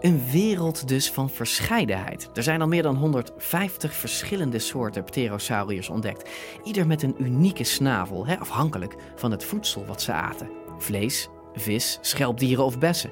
[0.04, 2.28] Een wereld dus van verscheidenheid.
[2.34, 6.30] Er zijn al meer dan 150 verschillende soorten pterosauriërs ontdekt.
[6.64, 10.50] Ieder met een unieke snavel, hè, afhankelijk van het voedsel wat ze aten.
[10.78, 13.10] Vlees, vis, schelpdieren of bessen.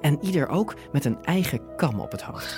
[0.00, 2.56] En ieder ook met een eigen kam op het hoofd.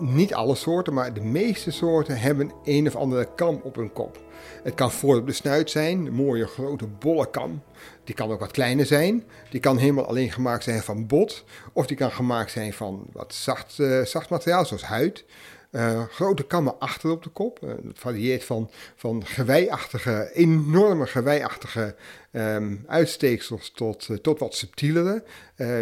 [0.00, 4.20] Niet alle soorten, maar de meeste soorten hebben een of andere kam op hun kop.
[4.62, 7.62] Het kan voor op de snuit zijn, een mooie grote bolle kam.
[8.04, 9.24] Die kan ook wat kleiner zijn.
[9.50, 11.44] Die kan helemaal alleen gemaakt zijn van bot.
[11.72, 15.24] Of die kan gemaakt zijn van wat zacht, uh, zacht materiaal, zoals huid.
[15.70, 17.58] Uh, grote kammen achter op de kop.
[17.64, 21.94] Uh, dat varieert van, van geweiachtige, enorme geweiachtige
[22.32, 25.24] um, uitsteeksels tot, uh, tot wat subtielere,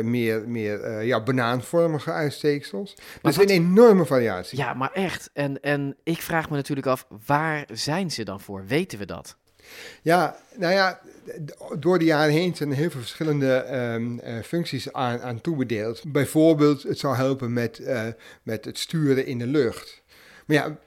[0.03, 2.95] meer, meer ja, banaanvormige uitsteeksels.
[3.23, 4.59] Maar dus een enorme variatie.
[4.59, 5.31] Ja, maar echt.
[5.33, 8.67] En, en ik vraag me natuurlijk af, waar zijn ze dan voor?
[8.67, 9.37] Weten we dat?
[10.03, 11.01] Ja, nou ja,
[11.79, 16.03] door de jaren heen zijn er heel veel verschillende um, uh, functies aan, aan toebedeeld.
[16.07, 18.07] Bijvoorbeeld, het zou helpen met, uh,
[18.43, 20.03] met het sturen in de lucht.
[20.47, 20.79] Maar ja,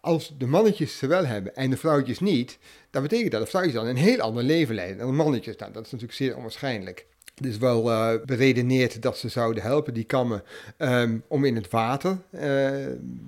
[0.00, 2.58] als de mannetjes ze wel hebben en de vrouwtjes niet,
[2.90, 5.56] dan betekent dat de vrouwtjes dan een heel ander leven leiden dan de mannetjes.
[5.56, 7.06] Nou, dat is natuurlijk zeer onwaarschijnlijk.
[7.42, 10.42] Is wel uh, beredeneerd dat ze zouden helpen, die kammen,
[10.78, 12.70] um, om in het water uh,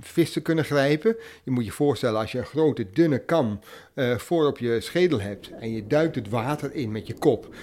[0.01, 1.17] vis te kunnen grijpen.
[1.43, 3.61] Je moet je voorstellen, als je een grote dunne kam
[3.95, 7.55] uh, voor op je schedel hebt en je duikt het water in met je kop.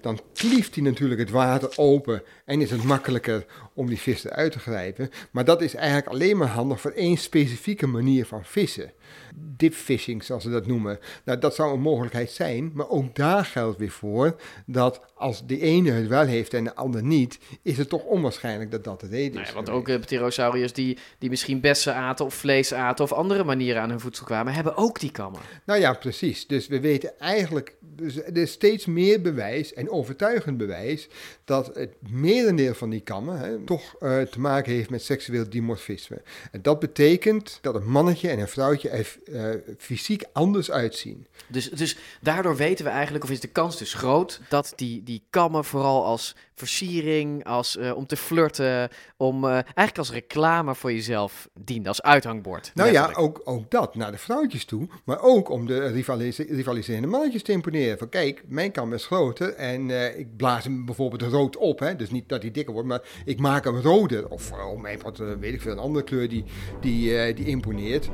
[0.00, 3.46] dan klieft hij natuurlijk het water open en is het makkelijker
[3.78, 5.10] om die vis eruit te grijpen.
[5.30, 8.92] Maar dat is eigenlijk alleen maar handig voor één specifieke manier van vissen.
[9.34, 10.98] Dipfishing, zoals ze dat noemen.
[11.24, 14.36] Nou, dat zou een mogelijkheid zijn, maar ook daar geldt weer voor
[14.66, 18.70] dat als de ene het wel heeft en de ander niet, is het toch onwaarschijnlijk
[18.70, 19.52] dat dat de reden Nou is.
[19.52, 23.82] want ook uh, pterosauriërs die, die misschien bessen aten of vlees aten of andere manieren
[23.82, 25.40] aan hun voedsel kwamen, hebben ook die kammen.
[25.66, 26.46] Nou ja, precies.
[26.46, 31.08] Dus we weten eigenlijk, dus er is steeds meer bewijs en overtuigend bewijs
[31.44, 36.22] dat het merendeel van die kammen hè, toch uh, te maken heeft met seksueel dimorfisme.
[36.50, 41.26] En dat betekent dat een mannetje en een vrouwtje er uh, fysiek anders uitzien.
[41.46, 45.22] Dus, dus daardoor weten we eigenlijk, of is de kans dus groot, dat die, die
[45.30, 51.48] kammen vooral als versiering, als, uh, om te flirten, om eigenlijk als reclame voor jezelf
[51.60, 52.70] dienen, als uithangbord.
[52.74, 53.18] Nou letterlijk.
[53.18, 57.42] ja, ook, ook dat, naar de vrouwtjes toe, maar ook om de rivalise rivaliserende mannetjes
[57.42, 57.98] te imponeren.
[57.98, 61.96] Van kijk, mijn kam is groter en ik blaas hem bijvoorbeeld rood op, hè?
[61.96, 64.28] dus niet dat hij dikker wordt, maar ik maak hem roder.
[64.28, 66.44] Of oh, mijn wat, weet ik veel, een andere kleur die,
[66.80, 68.10] die, die imponeert.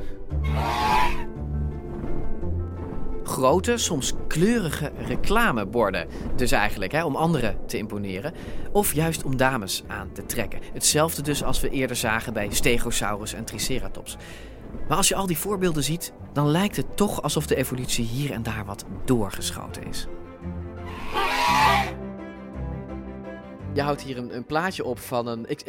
[3.22, 6.06] Grote, soms kleurige reclameborden.
[6.36, 8.32] Dus eigenlijk hè, om anderen te imponeren.
[8.72, 10.60] Of juist om dames aan te trekken.
[10.72, 14.16] Hetzelfde dus als we eerder zagen bij Stegosaurus en Triceratops.
[14.88, 18.30] Maar als je al die voorbeelden ziet, dan lijkt het toch alsof de evolutie hier
[18.32, 20.06] en daar wat doorgeschoten is.
[23.74, 25.44] Je houdt hier een, een, plaatje op van een.
[25.48, 25.60] Ik,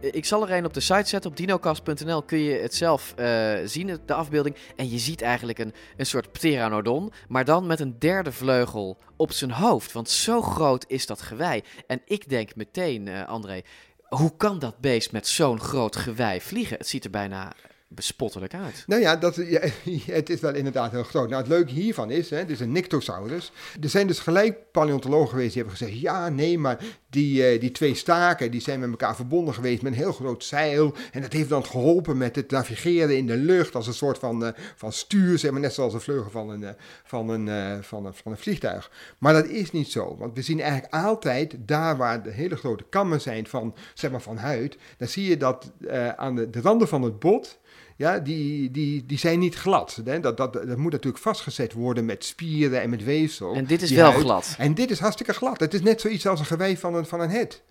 [0.00, 1.30] ik zal er een op de site zetten.
[1.30, 4.56] Op dinocast.nl kun je het zelf uh, zien, de afbeelding.
[4.76, 7.12] En je ziet eigenlijk een, een soort pteranodon.
[7.28, 9.92] Maar dan met een derde vleugel op zijn hoofd.
[9.92, 11.62] Want zo groot is dat gewei.
[11.86, 13.62] En ik denk meteen, uh, André.
[14.08, 16.76] Hoe kan dat beest met zo'n groot gewei vliegen?
[16.78, 17.52] Het ziet er bijna
[17.88, 18.84] bespottelijk uit.
[18.86, 19.36] Nou ja, dat,
[20.06, 21.28] het is wel inderdaad heel groot.
[21.28, 23.52] Nou, het leuke hiervan is, hè, is een Nyctosaurus.
[23.80, 26.00] Er zijn dus gelijk paleontologen geweest die hebben gezegd...
[26.00, 26.78] ja, nee, maar
[27.10, 30.44] die, uh, die twee staken die zijn met elkaar verbonden geweest met een heel groot
[30.44, 30.94] zeil.
[31.12, 34.44] En dat heeft dan geholpen met het navigeren in de lucht als een soort van,
[34.44, 36.68] uh, van stuur, zeg maar, net zoals de vleugel van een, uh,
[37.04, 38.90] van, een, van, een, van een vliegtuig.
[39.18, 42.84] Maar dat is niet zo, want we zien eigenlijk altijd daar waar de hele grote
[42.88, 44.76] kammen zijn van, zeg maar, van huid...
[44.98, 45.72] dan zie je dat
[46.16, 47.58] aan de randen van het bot
[47.98, 50.00] ja, die, die, die zijn niet glad.
[50.04, 50.20] Hè?
[50.20, 53.54] Dat, dat, dat moet natuurlijk vastgezet worden met spieren en met weefsel.
[53.54, 54.20] En dit is wel huid.
[54.20, 54.54] glad.
[54.58, 55.60] En dit is hartstikke glad.
[55.60, 57.62] Het is net zoiets als een gewei van een, van een het.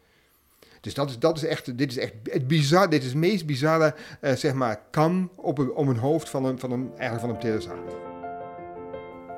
[0.81, 3.45] Dus dat is, dat is echt, dit is echt het bizar, dit is het meest
[3.45, 7.19] bizarre, uh, zeg maar, kam op een, om een hoofd van een, van een, eigenlijk
[7.19, 7.93] van een pterosaurus.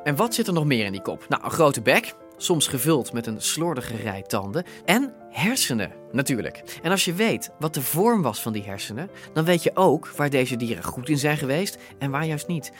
[0.04, 1.26] En wat zit er nog meer in die kop?
[1.30, 4.64] Nou, een grote bek, soms gevuld met een slordige rij tanden.
[4.86, 6.80] En hersenen, natuurlijk.
[6.82, 10.08] En als je weet wat de vorm was van die hersenen, dan weet je ook
[10.08, 12.72] waar deze dieren goed in zijn geweest en waar juist niet.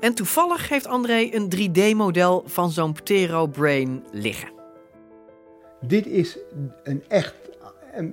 [0.00, 4.48] En toevallig heeft André een 3D-model van zo'n ptero-brain liggen.
[5.80, 6.38] Dit is
[6.82, 7.34] een echt,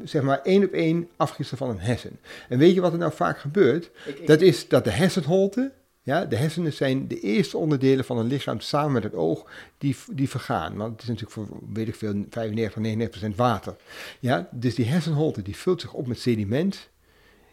[0.03, 2.19] zeg maar, één op één afgifte van een hersen.
[2.49, 3.91] En weet je wat er nou vaak gebeurt?
[4.05, 4.27] Ik, ik...
[4.27, 5.71] Dat is dat de hersenholte
[6.03, 9.45] ja, de hersenen zijn de eerste onderdelen van een lichaam samen met het oog
[9.77, 10.75] die, die vergaan.
[10.75, 13.75] Want het is natuurlijk voor, weet ik veel, 95, 99 water.
[14.19, 16.89] Ja, dus die hersenholte die vult zich op met sediment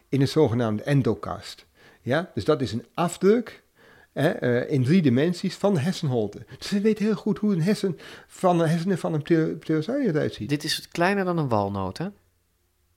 [0.09, 1.65] in een zogenaamde endocast.
[2.01, 3.63] Ja, dus dat is een afdruk
[4.13, 6.45] hè, uh, in drie dimensies van de hersenholte.
[6.57, 9.21] Dus we weten heel goed hoe een hersen van de hersenen van een
[9.59, 10.49] pterosaurus eruit ziet.
[10.49, 12.07] Dit is kleiner dan een walnoot, hè?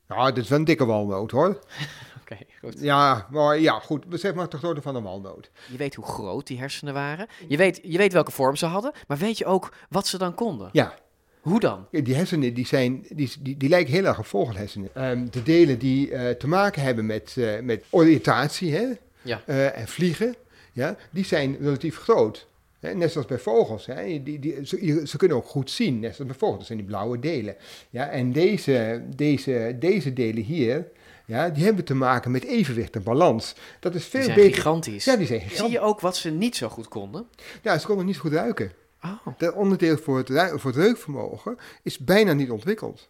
[0.09, 1.59] Nou, dit is wel een dikke walnoot, hoor.
[2.25, 2.81] Oké, okay, goed.
[2.81, 4.05] Ja, maar ja, goed.
[4.09, 5.51] We zeggen maar toch grootte van een walnoot.
[5.71, 7.27] Je weet hoe groot die hersenen waren.
[7.49, 8.93] Je weet, je weet welke vorm ze hadden.
[9.07, 10.69] Maar weet je ook wat ze dan konden?
[10.73, 10.95] Ja.
[11.41, 11.87] Hoe dan?
[11.91, 15.11] Die hersenen die zijn, die, die, die lijken heel erg op vogelhersenen.
[15.11, 18.87] Um, de delen die uh, te maken hebben met, uh, met oriëntatie hè?
[19.23, 19.43] Ja.
[19.47, 20.35] Uh, en vliegen,
[20.73, 22.47] ja, die zijn relatief groot.
[22.81, 22.95] Hè?
[22.95, 23.87] Net zoals bij vogels.
[23.87, 24.23] Hè?
[24.23, 26.59] Die, die, ze, ze, kunnen ook goed zien, net zoals bij vogels.
[26.59, 27.57] Dat zijn die blauwe delen.
[27.91, 28.09] Ja?
[28.09, 30.87] En deze, deze, deze delen hier,
[31.27, 33.55] ja, die hebben te maken met evenwicht en balans.
[33.81, 34.55] Dat is veel die zijn beter.
[34.55, 35.05] gigantisch.
[35.05, 35.65] Ja, die zijn gigantisch.
[35.65, 37.27] Zie je ook wat ze niet zo goed konden?
[37.63, 38.73] Ja, ze konden niet zo goed ruiken.
[39.03, 39.27] Oh.
[39.39, 40.29] Dat onderdeel voor het,
[40.61, 43.09] voor het reukvermogen is bijna niet ontwikkeld.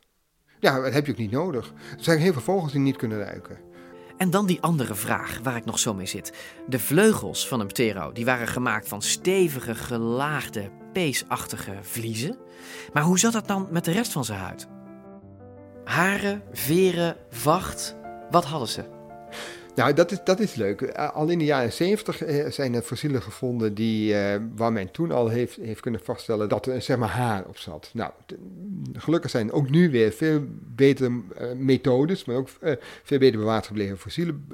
[0.60, 1.72] Ja, dat heb je ook niet nodig.
[1.96, 3.58] Er zijn heel veel vogels die niet kunnen ruiken.
[4.16, 6.32] En dan die andere vraag waar ik nog zo mee zit.
[6.66, 12.38] De vleugels van een ptero die waren gemaakt van stevige, gelaagde, peesachtige vliezen.
[12.92, 14.68] Maar hoe zat dat dan met de rest van zijn huid?
[15.84, 17.96] Haren, veren, vacht,
[18.34, 18.82] wat hadden ze?
[19.74, 20.92] Nou, dat is, dat is leuk.
[20.92, 25.28] Al in de jaren 70 zijn er fossielen gevonden die, uh, waar men toen al
[25.28, 27.90] heeft, heeft kunnen vaststellen dat er zeg maar haar op zat.
[27.92, 28.10] Nou,
[28.92, 30.44] gelukkig zijn ook nu weer veel
[30.74, 31.10] betere
[31.56, 32.48] methodes, maar ook
[33.02, 34.46] veel beter bewaard gebleven fossielen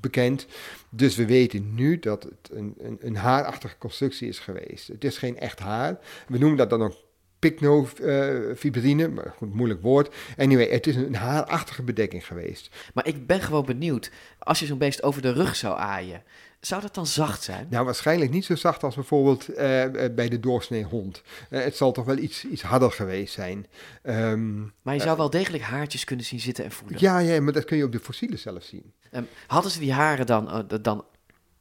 [0.00, 0.46] bekend.
[0.90, 4.88] Dus we weten nu dat het een, een, een haarachtige constructie is geweest.
[4.88, 5.98] Het is geen echt haar.
[6.28, 7.05] We noemen dat dan ook
[7.38, 10.14] pycnofibrine, maar goed, moeilijk woord.
[10.36, 12.70] Anyway, het is een haarachtige bedekking geweest.
[12.94, 16.22] Maar ik ben gewoon benieuwd, als je zo'n beest over de rug zou aaien,
[16.60, 17.66] zou dat dan zacht zijn?
[17.70, 21.22] Nou, waarschijnlijk niet zo zacht als bijvoorbeeld eh, eh, bij de doorsnee hond.
[21.50, 23.66] Eh, het zal toch wel iets, iets harder geweest zijn.
[24.02, 27.00] Ehm, Maar je zou wel degelijk haartjes kunnen zien zitten en voelen.
[27.00, 28.92] ja, ja, maar dat kun je op de fossielen zelf zien.
[29.10, 31.04] Ehm, hadden ze die haren dan, dan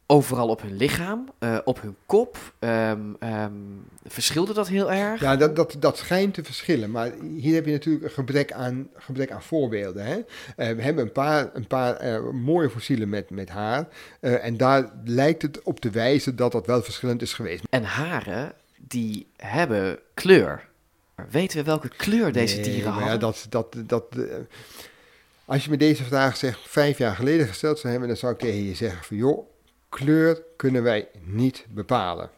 [0.07, 2.37] overal op hun lichaam, eh, op hun kop?
[2.59, 3.51] Ehm, ehm,
[4.05, 5.21] verschilde dat heel erg?
[5.21, 6.91] Ja, dat, dat, dat schijnt te verschillen.
[6.91, 10.05] Maar hier heb je natuurlijk een gebrek aan, gebrek aan voorbeelden.
[10.05, 10.15] Hè?
[10.55, 13.87] Eh, we hebben een paar, een paar eh, mooie fossielen met, met haar.
[14.19, 17.63] En daar lijkt het op te wijzen dat dat wel verschillend is geweest.
[17.69, 20.67] En haren, die hebben kleur.
[21.15, 23.19] Maar Weten we welke kleur deze Nee, dieren maar ja, hadden?
[23.19, 24.05] dat, dat, dat,
[25.45, 28.39] als je me deze vraag zeg, vijf jaar geleden gesteld zou hebben, dan zou ik
[28.39, 29.47] tegen je zeggen van joh,
[29.89, 32.29] kleur kunnen wij niet bepalen.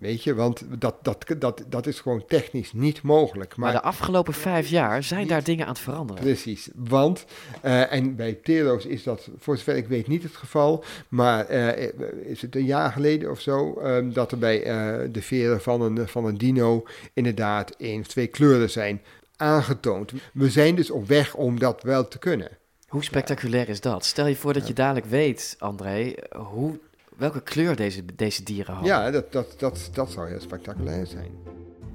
[0.00, 3.56] Weet je, want dat, dat, dat, dat is gewoon technisch niet mogelijk.
[3.56, 6.22] Maar de afgelopen vijf jaar zijn daar dingen aan het veranderen.
[6.22, 7.24] Precies, want,
[7.60, 11.92] eh, en bij Tero's is dat voor zover ik weet niet het geval, maar eh,
[12.24, 15.80] is het een jaar geleden of zo, ehm, dat er bij eh, de veren van
[15.80, 19.02] een, van een dino inderdaad één of twee kleuren zijn
[19.36, 20.12] aangetoond.
[20.32, 22.48] We zijn dus op weg om dat wel te kunnen.
[22.88, 24.04] Hoe spectaculair is dat?
[24.04, 26.78] Stel je voor dat je dadelijk weet, André, hoe,
[27.20, 28.92] welke kleur deze, deze dieren hadden.
[28.92, 31.30] Ja, dat, dat, dat, dat zou heel spectaculair zijn.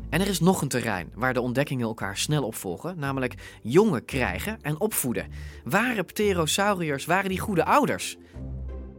[0.09, 4.57] En er is nog een terrein waar de ontdekkingen elkaar snel opvolgen, namelijk jongen krijgen
[4.61, 5.27] en opvoeden.
[5.63, 8.17] Waren pterosauriërs, waren die goede ouders?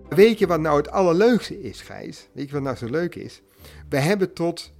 [0.08, 2.28] Weet je wat nou het allerleukste is, Gijs?
[2.32, 3.42] Weet je wat nou zo leuk is?
[3.88, 4.72] We hebben tot,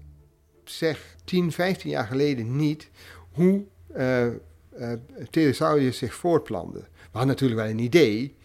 [0.65, 2.91] zeg, 10, 15 jaar geleden niet
[3.33, 4.27] hoe eh,
[5.31, 6.81] pterosauriërs zich voortplanten.
[6.81, 8.37] We hadden natuurlijk wel een idee,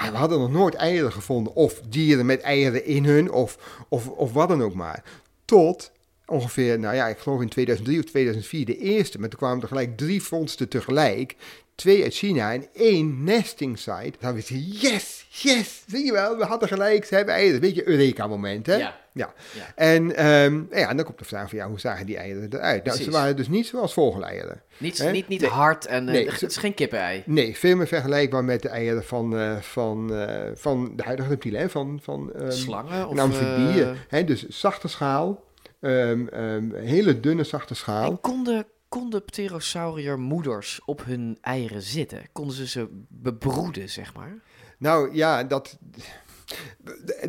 [0.00, 1.54] maar we hadden nog nooit eieren gevonden.
[1.54, 5.04] Of dieren met eieren in hun, of, of, of wat dan ook maar.
[5.44, 5.90] Tot
[6.26, 9.18] ongeveer, nou ja, ik geloof in 2003 of 2004 de eerste.
[9.18, 11.36] Maar toen kwamen er gelijk drie vondsten tegelijk.
[11.78, 14.12] Twee uit China en één nesting site.
[14.20, 17.60] Dan we gezegd, yes, yes, zie je wel, we hadden gelijk, ze hebben eieren.
[17.60, 18.74] Weet je, Eureka-moment, hè?
[18.76, 18.94] Ja.
[19.12, 19.32] ja.
[19.74, 22.84] En, ehm, ja, en dan komt de vraag van, ja, hoe zagen die eieren eruit?
[22.84, 24.62] Nou, ze waren dus niet zoals vogeleieren.
[24.78, 25.10] Niet, Hè?
[25.10, 25.50] niet, niet Nee.
[25.50, 27.22] hard en eh, Nee, het is geen kippenei.
[27.26, 31.60] Nee, veel meer vergelijkbaar met de eieren van, eh, van, eh, van de huidige reptielen,
[31.60, 31.68] hè?
[31.68, 33.96] van, van ehm, Slangen of, van amfibieën.
[34.08, 34.24] hè?
[34.24, 35.44] Dus zachte schaal,
[35.80, 38.16] ehm, hele dunne zachte schaal.
[38.16, 42.22] Konden, konden pterosaurier moeders op hun eieren zitten?
[42.32, 44.34] Konden ze ze bebroeden, zeg maar?
[44.78, 45.78] Nou ja, dat.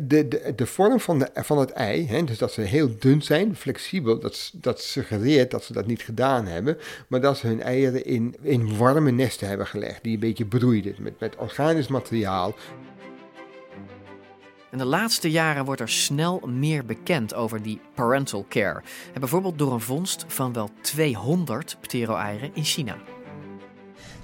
[0.02, 3.22] De, de, de vorm van, de, van het ei, hè, dus dat ze heel dun
[3.22, 7.62] zijn, flexibel, dat, dat suggereert dat ze dat niet gedaan hebben, maar dat ze hun
[7.62, 12.54] eieren in, in warme nesten hebben gelegd, die een beetje broeiden met, met organisch materiaal.
[14.70, 18.82] En de laatste jaren wordt er snel meer bekend over die parental care.
[19.14, 22.96] En bijvoorbeeld door een vondst van wel 200 ptero-eieren in China.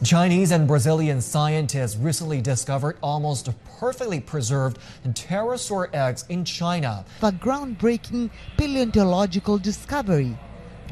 [0.03, 4.79] Chinese and Brazilian scientists recently discovered almost perfectly preserved
[5.13, 7.05] pterosaur eggs in China.
[7.23, 10.37] a groundbreaking paleontological discovery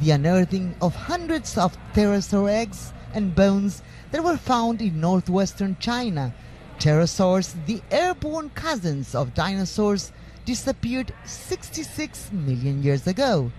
[0.00, 6.32] the unearthing of hundreds of pterosaur eggs and bones that were found in northwestern China.
[6.78, 10.12] Pterosaurs, the airborne cousins of dinosaurs,
[10.44, 13.50] disappeared 66 million years ago,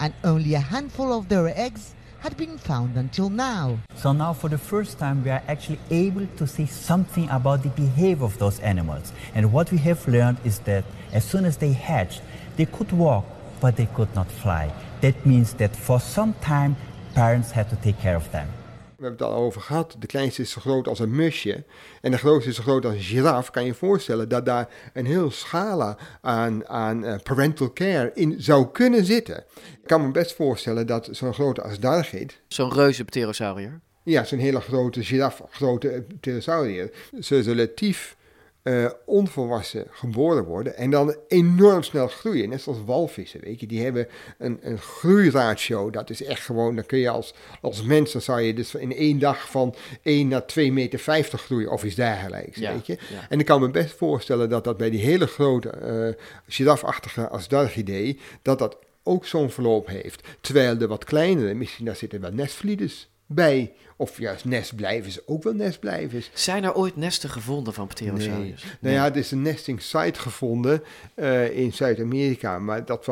[0.00, 3.78] and only a handful of their eggs had been found until now.
[3.96, 7.68] So now, for the first time, we are actually able to see something about the
[7.70, 9.12] behavior of those animals.
[9.34, 12.22] And what we have learned is that as soon as they hatched,
[12.56, 13.24] they could walk,
[13.60, 14.72] but they could not fly.
[15.00, 16.76] That means that for some time,
[17.14, 18.48] parents had to take care of them.
[18.96, 19.96] We hebben het al over gehad.
[19.98, 21.64] De kleinste is zo groot als een musje.
[22.00, 23.50] En de grootste is zo groot als een giraf.
[23.50, 28.34] Kan je je voorstellen dat daar een heel scala aan, aan eh, parental care in
[28.38, 29.36] zou kunnen zitten.
[29.82, 33.80] Ik kan me best voorstellen dat zo'n grote als Dargid, Zo'n reuze pterosaurier.
[34.02, 38.16] ja, zo'n hele grote giraf, grote eh, pterosaurier, ze relatief
[38.64, 42.48] eh, onvolwassen geboren worden en dan enorm snel groeien.
[42.48, 43.66] Net zoals walvissen, weet je.
[43.66, 48.12] Die hebben een, een groeiratio, dat is echt gewoon, dan kun je als, als mens,
[48.12, 51.94] dan zou je dus in één dag van 1 naar 2,50 meter groeien of iets
[51.94, 52.92] dergelijks, Ja, weet je.
[53.12, 53.26] ja.
[53.28, 58.16] En ik kan me best voorstellen dat dat bij die hele grote eh girafachtige Asdarchidae,
[58.42, 60.28] dat dat ook zo'n verloop heeft.
[60.40, 63.72] Terwijl de wat kleinere, misschien daar zitten wel nestvlieders bij.
[63.96, 66.30] Of juist nestblijvers, ook wel nestblijvers.
[66.32, 68.62] Zijn er ooit nesten gevonden van pterosauriërs?
[68.62, 68.72] Nee.
[68.80, 70.82] Nou ja, er is een nesting site gevonden
[71.14, 72.58] eh, in Zuid-Amerika.
[72.58, 73.06] Maar dat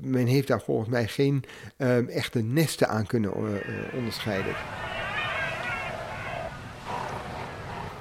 [0.00, 1.44] men heeft daar volgens mij geen
[1.76, 4.54] ehm, echte nesten aan kunnen eh, eh, onderscheiden.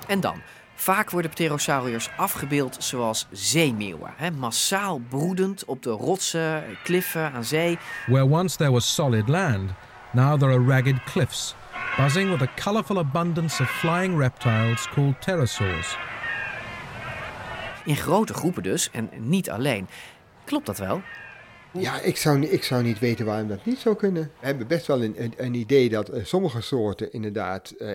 [0.08, 0.42] En dan,
[0.76, 4.14] vaak worden pterosauriërs afgebeeld zoals zeemeeuwen.
[4.16, 4.32] Hè?
[4.32, 7.78] Massaal broedend op de rotsen, kliffen aan zee.
[8.06, 9.72] Where once there was solid land,
[10.16, 11.56] Now there are ragged cliffs,
[11.98, 15.98] buzzing with a colourful abundance of flying reptiles called pterosaurs.
[17.86, 19.88] In grote groepen dus, en niet alleen.
[20.46, 21.02] Klopt dat wel?
[21.72, 24.32] Ja, ik zou, ik zou niet weten waarom dat niet zou kunnen.
[24.40, 27.90] We hebben best wel een, een, een idee dat eh, sommige soorten inderdaad eh,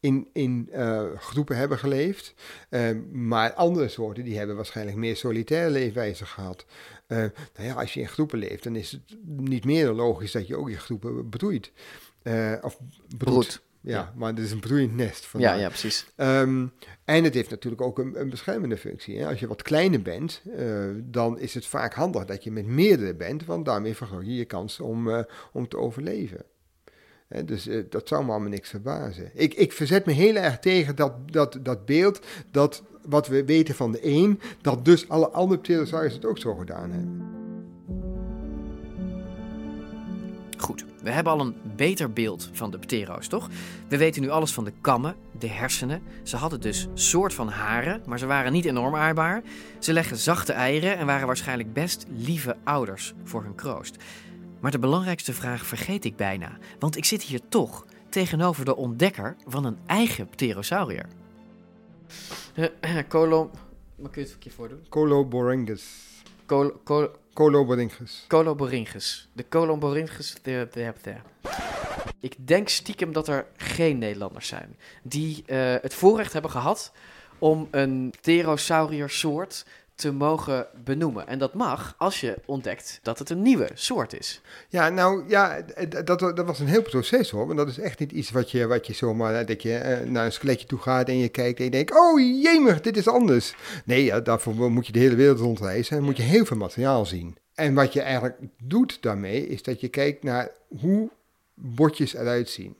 [0.00, 2.34] in, in eh, groepen hebben geleefd.
[2.68, 6.64] Eh, maar andere soorten die hebben waarschijnlijk meer solitaire leefwijze gehad.
[7.10, 7.18] Eh,
[7.56, 10.46] nou ja, als je in groepen leeft, dan is het niet meer dan logisch dat
[10.46, 11.72] je ook in groepen broeit.
[12.22, 12.78] Eh, of.
[13.18, 13.62] Broedt.
[13.80, 14.12] Ja, Ja.
[14.16, 15.22] maar het is een broeiend nest.
[15.22, 15.58] Ja, vandaar.
[15.58, 16.06] ja, precies.
[16.16, 16.66] Ehm,
[17.04, 19.18] en het heeft natuurlijk ook een, een beschermende functie.
[19.18, 19.26] Hè?
[19.26, 23.14] Als je wat kleiner bent, eh, dan is het vaak handig dat je met meerdere
[23.14, 26.44] bent, want daarmee vergroot je je kans om, om te overleven.
[27.28, 29.30] Hè, dus dat zou me allemaal niks verbazen.
[29.34, 33.74] Ik, ik verzet me heel erg tegen dat, dat, dat beeld, dat wat we weten
[33.74, 37.28] van de een, dat dus alle andere pterosauriërs het ook zo gedaan hebben.
[40.58, 43.48] Goed, we hebben al een beter beeld van de ptero's, toch?
[43.88, 46.02] We weten nu alles van de kammen, de hersenen.
[46.22, 49.42] Ze hadden dus soort van haren, maar ze waren niet enorm aardbaar.
[49.78, 53.96] Ze leggen zachte eieren en waren waarschijnlijk best lieve ouders voor hun kroost.
[54.60, 59.36] Maar de belangrijkste vraag vergeet ik bijna, want ik zit hier toch tegenover de ontdekker
[59.46, 61.06] van een eigen pterosaurier.
[63.08, 63.50] Colom...
[63.94, 64.86] Maar kun je het een keer voordoen?
[64.88, 65.84] Coloborhynchus.
[66.46, 68.24] Col, col, Coloborhynchus.
[68.28, 69.28] Coloborhynchus.
[69.32, 70.34] De Coloborhynchus.
[70.42, 71.14] De, de, de.
[72.20, 76.92] Ik denk stiekem dat er geen Nederlanders zijn die eh, het voorrecht hebben gehad
[77.38, 79.66] om een pterosauriersoort
[80.00, 81.26] te mogen benoemen.
[81.26, 84.40] En dat mag als je ontdekt dat het een nieuwe soort is.
[84.68, 87.46] Ja, nou ja, d- dat, dat was een heel proces hoor.
[87.46, 90.08] Want dat is echt niet iets wat je, wat je zomaar, hè, dat je eh,
[90.08, 93.08] naar een skeletje toe gaat en je kijkt en je denkt, oh jemig, dit is
[93.08, 93.54] anders.
[93.84, 97.06] Nee, ja, daarvoor moet je de hele wereld rondreizen en moet je heel veel materiaal
[97.06, 97.36] zien.
[97.54, 101.10] En wat je eigenlijk doet daarmee, is dat je kijkt naar hoe
[101.54, 102.76] botjes eruit zien.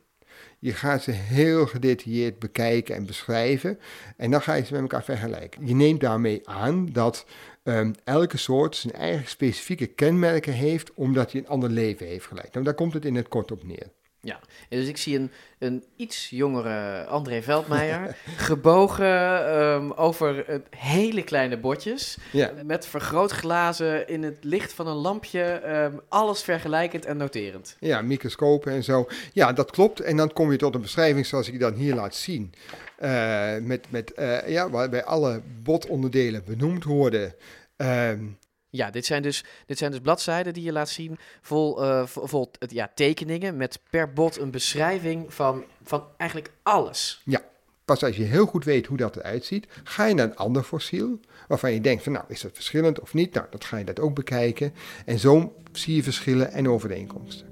[0.63, 3.79] Je gaat ze heel gedetailleerd bekijken en beschrijven.
[4.17, 5.67] En dan ga je ze met elkaar vergelijken.
[5.67, 7.27] Je neemt daarmee aan dat
[7.63, 12.53] ehm, elke soort zijn eigen specifieke kenmerken heeft, omdat hij een ander leven heeft geleid.
[12.53, 13.91] Nou, daar komt het in het kort op neer.
[14.23, 20.59] Ja, en dus ik zie een, een iets jongere André Veldmeijer, gebogen ehm, over eh,
[20.77, 22.53] hele kleine botjes, Ja.
[22.65, 27.77] met vergrootglazen in het licht van een lampje, ehm, alles vergelijkend en noterend.
[27.79, 29.07] Ja, microscopen en zo.
[29.33, 30.01] Ja, dat klopt.
[30.01, 32.53] En dan kom je tot een beschrijving zoals ik dan hier laat zien.
[32.97, 37.35] Eh, met, met, eh, ja, waarbij alle botonderdelen benoemd worden.
[37.77, 38.25] Ehm,
[38.71, 42.51] Ja, dit zijn dus, dit zijn dus bladzijden die je laat zien, vol, eh, vol,
[42.59, 47.23] ja, tekeningen met per bot een beschrijving van, van eigenlijk alles.
[47.25, 47.43] ja,
[47.85, 50.63] pas als je heel goed weet hoe dat eruit ziet, ga je naar een ander
[50.63, 51.21] fossiel.
[51.49, 53.35] Waarvan je denkt van nou, is dat verschillend of niet?
[53.35, 54.75] Nou, dat ga je dat ook bekijken.
[55.05, 57.47] En zo zie je verschillen en overeenkomsten.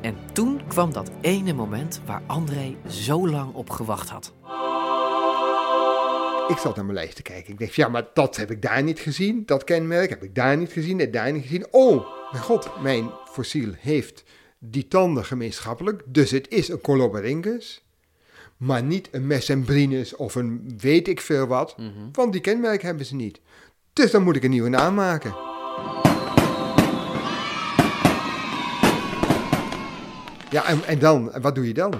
[0.00, 4.32] En toen kwam dat ene moment waar André zo lang op gewacht had.
[6.48, 7.52] Ik zat naar mijn lijst te kijken.
[7.52, 9.42] Ik dacht, ja, maar dat heb ik daar niet gezien.
[9.46, 11.66] Dat kenmerk heb ik daar niet gezien en daar niet gezien.
[11.70, 14.24] Oh, mijn god, mijn fossiel heeft
[14.58, 16.02] die tanden gemeenschappelijk.
[16.06, 17.84] Dus het is een Coloborhynchus.
[18.56, 21.76] Maar niet een Mesembrinus of een weet ik veel wat.
[22.12, 23.40] Want die kenmerken hebben ze niet.
[23.92, 25.34] Dus dan moet ik een nieuwe naam maken.
[30.50, 31.92] Ja, en, en dan, wat doe je dan?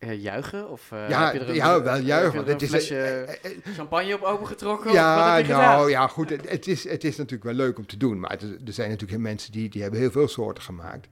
[0.00, 0.68] Eh, juichen?
[0.70, 2.62] Of eh, Ja, heb je er een, ja, wel heb juichen, er want een het
[2.62, 2.96] is- flesje
[3.42, 4.92] eh, champagne op opengetrokken?
[4.92, 5.88] Ja, nou gedaan?
[5.90, 6.30] ja, goed.
[6.30, 8.20] Het, het is, het is natuurlijk wel leuk om te doen.
[8.20, 11.08] Maar het er zijn natuurlijk mensen die, die hebben heel veel soorten gemaakt.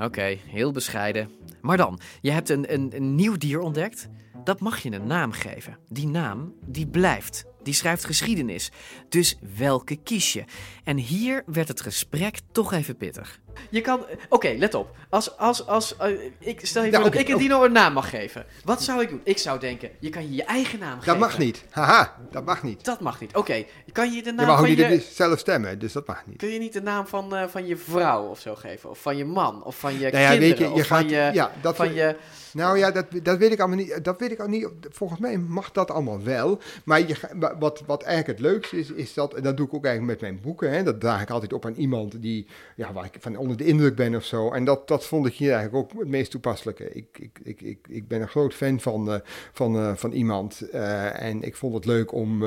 [0.00, 1.30] Oké, heel bescheiden.
[1.60, 4.08] Maar dan, je hebt een, een, een nieuw dier ontdekt.
[4.44, 5.76] Dat mag je een naam geven.
[5.88, 7.44] Die naam, die blijft.
[7.62, 8.70] Die schrijft geschiedenis.
[9.08, 10.44] Dus welke kies je?
[10.84, 13.40] En hier werd het gesprek toch even pittig.
[13.70, 14.04] Je kan...
[14.28, 14.96] Oké, let op.
[15.08, 17.92] Als, als, als, eh, ik, stel je Ja, voor dat ik een dino een naam
[17.92, 18.46] mag geven.
[18.64, 19.20] Wat zou ik doen?
[19.24, 21.06] Ik zou denken, je kan je je eigen naam geven.
[21.06, 21.64] Dat mag niet.
[21.70, 22.84] Haha, dat mag niet.
[22.84, 23.36] Dat mag niet.
[23.36, 25.06] Oké, kan je de Je naam mag ook niet je...
[25.12, 26.36] zelf stemmen, dus dat mag niet.
[26.36, 28.90] Kun je niet de naam van, eh, van je vrouw of zo geven?
[28.90, 29.64] Of van je man?
[29.64, 30.48] Of van je Nou ja, kinderen?
[30.48, 31.30] weet je, je of van je...
[31.32, 32.16] ja, dat van je...
[32.52, 34.04] Nou ja, dat, dat weet ik allemaal niet.
[34.04, 34.68] Dat weet ik al niet.
[34.90, 36.60] Volgens mij mag dat allemaal wel.
[36.84, 37.16] Maar je,
[37.58, 40.30] wat, wat eigenlijk het leukste is, is dat, en dat doe ik ook eigenlijk met
[40.30, 40.70] mijn boeken.
[40.70, 42.46] Hè, dat draag ik altijd op aan iemand die,
[42.76, 44.50] ja, waar ik van onder de indruk ben of zo.
[44.50, 46.92] En dat, dat vond ik hier eigenlijk ook het meest toepasselijke.
[46.92, 49.20] Ik, ik, ik, ik, ik ben een groot fan van, eh,
[49.52, 50.60] van, eh, van iemand.
[50.60, 52.44] eh, en ik vond het leuk om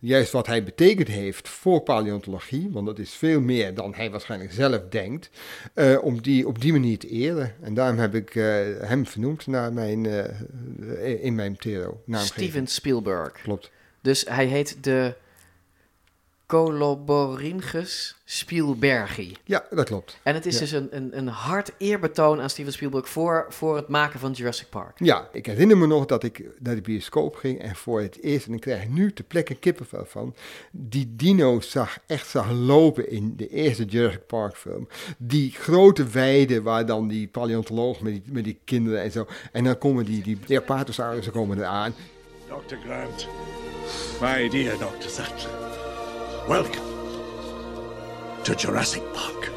[0.00, 2.68] juist wat hij betekend heeft voor paleontologie.
[2.72, 5.30] Want dat is veel meer dan hij waarschijnlijk zelf denkt.
[6.00, 7.54] om die op die manier te eren.
[7.60, 8.32] En daarom heb ik
[8.80, 10.06] hem vernoemd naar mijn,
[11.20, 12.24] in mijn naamgeving.
[12.24, 13.32] Steven Spielberg.
[13.32, 13.70] Klopt.
[14.00, 15.14] Dus hij heet de
[16.48, 19.36] Coloboryngus Spielbergi.
[19.44, 20.18] Ja, dat klopt.
[20.22, 20.60] En het is Ja.
[20.60, 24.68] dus een, een, een hard eerbetoon aan Steven Spielberg voor, voor het maken van Jurassic
[24.68, 24.98] Park.
[24.98, 28.46] Ja, ik herinner me nog dat ik naar de bioscoop ging en voor het eerst,
[28.46, 30.34] en ik krijg nu te plekke kippenvel van,
[30.70, 34.88] die dino's zag, echt zag lopen in de eerste Jurassic Park film.
[35.18, 39.64] Die grote weide waar dan die paleontoloog met die, met die kinderen en zo, en
[39.64, 41.94] dan komen die, die Leopardosaurussen komen eraan.
[42.48, 42.74] Dr.
[42.86, 43.26] Grant,
[44.20, 45.08] my dear Dr.
[45.08, 45.67] Sattler,
[46.48, 46.82] welcome
[48.42, 49.50] to Jurassic Park.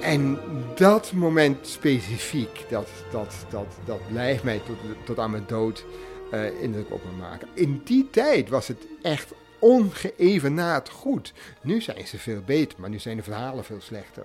[0.00, 0.38] En
[0.74, 5.84] dat moment specifiek, dat, dat, dat, dat blijft mij tot, tot aan mijn dood
[6.30, 7.48] eh, indruk op me maken.
[7.54, 11.32] In die tijd was het echt ongeëvenaard goed.
[11.62, 14.24] Nu zijn ze veel beter, maar nu zijn de verhalen veel slechter.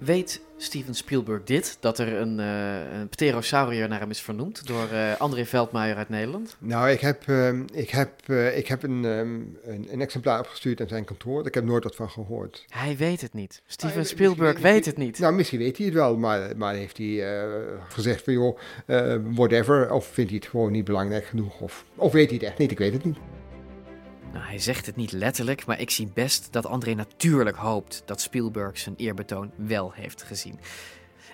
[0.00, 4.88] Weet Steven Spielberg dit, dat er een, eh een pterosaurier naar hem is vernoemd door
[4.92, 6.56] eh, André Veldmeijer uit Nederland?
[6.58, 9.40] Nou, ik heb, ehm, ik heb, eh, ik heb een, ehm,
[9.72, 11.46] een, een exemplaar opgestuurd aan zijn kantoor.
[11.46, 12.64] Ik heb nooit wat van gehoord.
[12.68, 13.62] Hij weet het niet.
[13.66, 15.18] Steven Ah, Spielberg misschien- weet het niet.
[15.18, 17.44] Nou, misschien weet hij het wel, maar, maar heeft hij
[17.88, 18.58] gezegd van joh,
[19.34, 19.92] whatever.
[19.92, 21.60] Of vindt hij het gewoon niet belangrijk genoeg?
[21.60, 22.70] Of, of weet hij het echt niet?
[22.70, 23.16] Ik weet het niet.
[24.32, 28.20] Nou, hij zegt het niet letterlijk, maar ik zie best dat André natuurlijk hoopt dat
[28.20, 30.58] Spielberg zijn eerbetoon wel heeft gezien.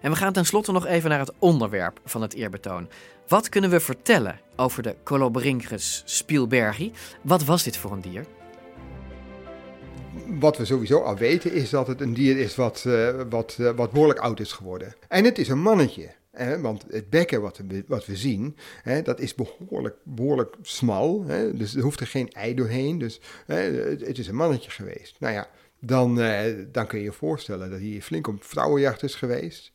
[0.03, 2.89] En we gaan tenslotte nog even naar het onderwerp van het eerbetoon.
[3.29, 6.93] Wat kunnen we vertellen over de Coloborhynchus spielbergi?
[7.23, 8.25] Wat was dit voor een dier?
[10.27, 13.71] Wat we sowieso al weten is dat het een dier is wat, eh, wat, eh,
[13.71, 14.95] wat behoorlijk oud is geworden.
[15.09, 16.15] En het is een mannetje.
[16.61, 18.57] Want het bekken wat we, wat we zien,
[19.03, 21.25] dat is behoorlijk, behoorlijk smal.
[21.55, 22.99] Dus er hoeft er geen ei doorheen.
[22.99, 25.17] Dus het, het is een mannetje geweest.
[25.19, 25.49] Nou ja,
[25.81, 29.73] dan, eh, dan kun je je voorstellen dat hij flink op vrouwenjacht is geweest.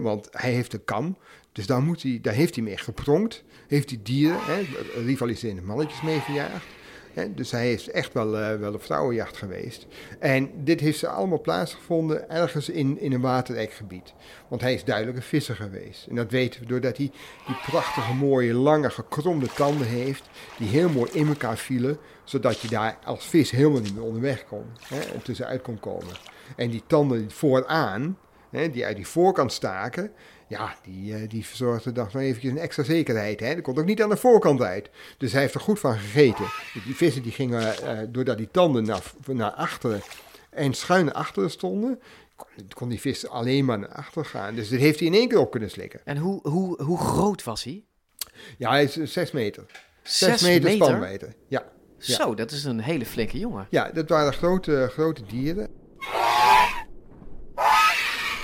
[0.00, 1.18] Want hij heeft een kam.
[1.52, 3.44] Dus daar, moet hij, daar heeft hij mee gepronkt.
[3.66, 4.62] Heeft hij dieren, hè,
[5.04, 6.66] rivaliserende mannetjes mee verjaagd.
[7.26, 9.86] Dus hij is echt wel, eh, wel op vrouwenjacht geweest.
[10.18, 14.14] En dit heeft ze allemaal plaatsgevonden ergens in, in een waterrijk gebied.
[14.48, 16.06] Want hij is duidelijk een visser geweest.
[16.06, 17.10] En dat weten we doordat hij
[17.46, 20.28] die prachtige, mooie, lange, gekromde tanden heeft.
[20.58, 21.98] Die heel mooi in elkaar vielen.
[22.24, 24.64] Zodat je daar als vis helemaal niet meer onderweg kon.
[24.88, 26.14] Hè, en tussenuit kon komen.
[26.56, 28.18] En die tanden vooraan,
[28.50, 30.12] die uit die voorkant staken.
[30.48, 33.40] Ja, die, eh, die verzorgde dan nog eventjes een extra zekerheid.
[33.40, 33.54] Hè?
[33.54, 34.90] Dat komt ook niet aan de voorkant uit.
[35.18, 36.44] Dus hij heeft er goed van gegeten.
[36.84, 40.00] Die vissen die gingen, eh, doordat die tanden naar, naar achteren
[40.50, 42.00] en schuin naar achteren stonden,
[42.36, 44.54] kon, kon die vis alleen maar naar achteren gaan.
[44.54, 46.00] Dus dit heeft hij in één keer op kunnen slikken.
[46.04, 47.84] En hoe, hoe, hoe groot was hij?
[48.58, 49.66] Ja, hij is eh, zes meter.
[50.02, 51.34] Zes meter, meter?
[51.48, 51.64] Ja.
[51.98, 53.66] Zo, dat is een hele flinke jongen.
[53.70, 55.68] Ja, dat waren grote, grote dieren.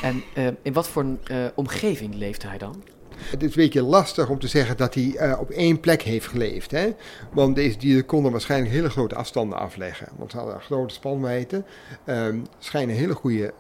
[0.05, 2.83] En eh, in wat voor eh, omgeving leefde hij dan?
[3.17, 6.27] Het is een beetje lastig om te zeggen dat hij eh, op één plek heeft
[6.27, 6.71] geleefd.
[6.71, 6.91] Hè?
[7.33, 10.09] Want deze dieren konden waarschijnlijk hele grote afstanden afleggen.
[10.17, 11.65] Want ze hadden grote spanwijdte.
[12.05, 13.53] Ehm schijnen hele goede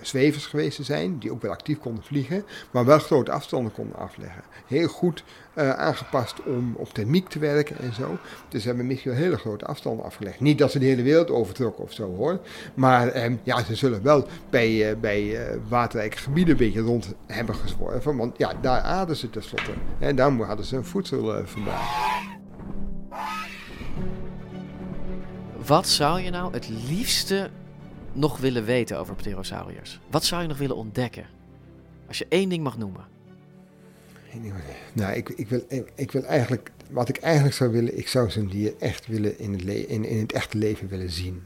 [0.00, 1.18] zwevers geweest te zijn.
[1.18, 2.44] Die ook wel actief konden vliegen.
[2.70, 4.42] Maar wel grote afstanden konden afleggen.
[4.66, 5.24] Heel goed
[5.56, 8.18] eh, aangepast om op thermiek te werken en zo.
[8.48, 10.40] Dus ze hebben misschien wel hele grote afstanden afgelegd.
[10.40, 12.40] Niet dat ze de hele wereld overtrokken of zo hoor.
[12.74, 17.14] Maar ehm, ja, ze zullen wel bij, eh, bij eh, waterrijke gebieden een beetje rond
[17.26, 18.16] hebben gezworven.
[18.16, 19.70] Want ja, daar aten ze tenslotte.
[19.98, 21.84] En daar hadden ze hun voedsel vandaan.
[25.66, 27.50] Wat zou je nou het liefste
[28.12, 30.00] nog willen weten over pterosauriërs?
[30.10, 31.26] Wat zou je nog willen ontdekken?
[32.08, 33.15] Als je één ding mag noemen.
[34.92, 35.64] Nou, ik, ik, wil,
[35.94, 39.52] ik wil eigenlijk, wat ik eigenlijk zou willen, ik zou zo'n dier echt willen in
[39.52, 41.42] het, le- in, in het echte leven willen zien.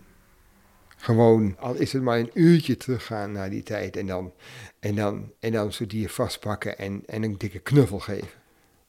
[0.97, 4.33] Gewoon, al is het maar een uurtje teruggaan naar die tijd en dan,
[4.81, 8.29] en dan, en dan zo'n dier vastpakken en, en een dikke knuffel geven.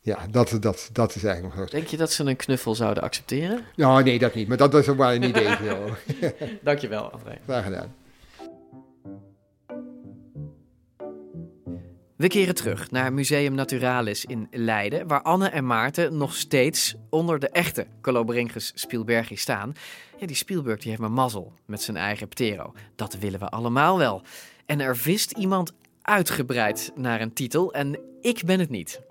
[0.02, 3.66] Ja, dat, dat, dat is eigenlijk nog Denk je dat ze een knuffel zouden accepteren?
[3.76, 5.56] Nou, nee, dat niet, maar dat was ook wel een idee.
[6.64, 7.38] Dankjewel, André.
[7.44, 7.96] Graag gedaan.
[12.22, 17.39] We keren terug naar Museum Naturalis in Leiden, waar Anne en Maarten nog steeds onder
[17.39, 19.74] de echte Coloborhynchus Spielbergi staan.
[20.19, 22.74] Ja, die Spielberg die heeft maar mazzel met zijn eigen ptero.
[22.95, 24.22] Dat willen we allemaal wel.
[24.65, 29.01] En er vist iemand uitgebreid naar een titel en ik ben het niet.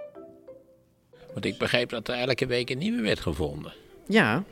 [1.33, 3.73] Want ik begreep dat er elke week een nieuwe werd gevonden.
[4.07, 4.45] Ja,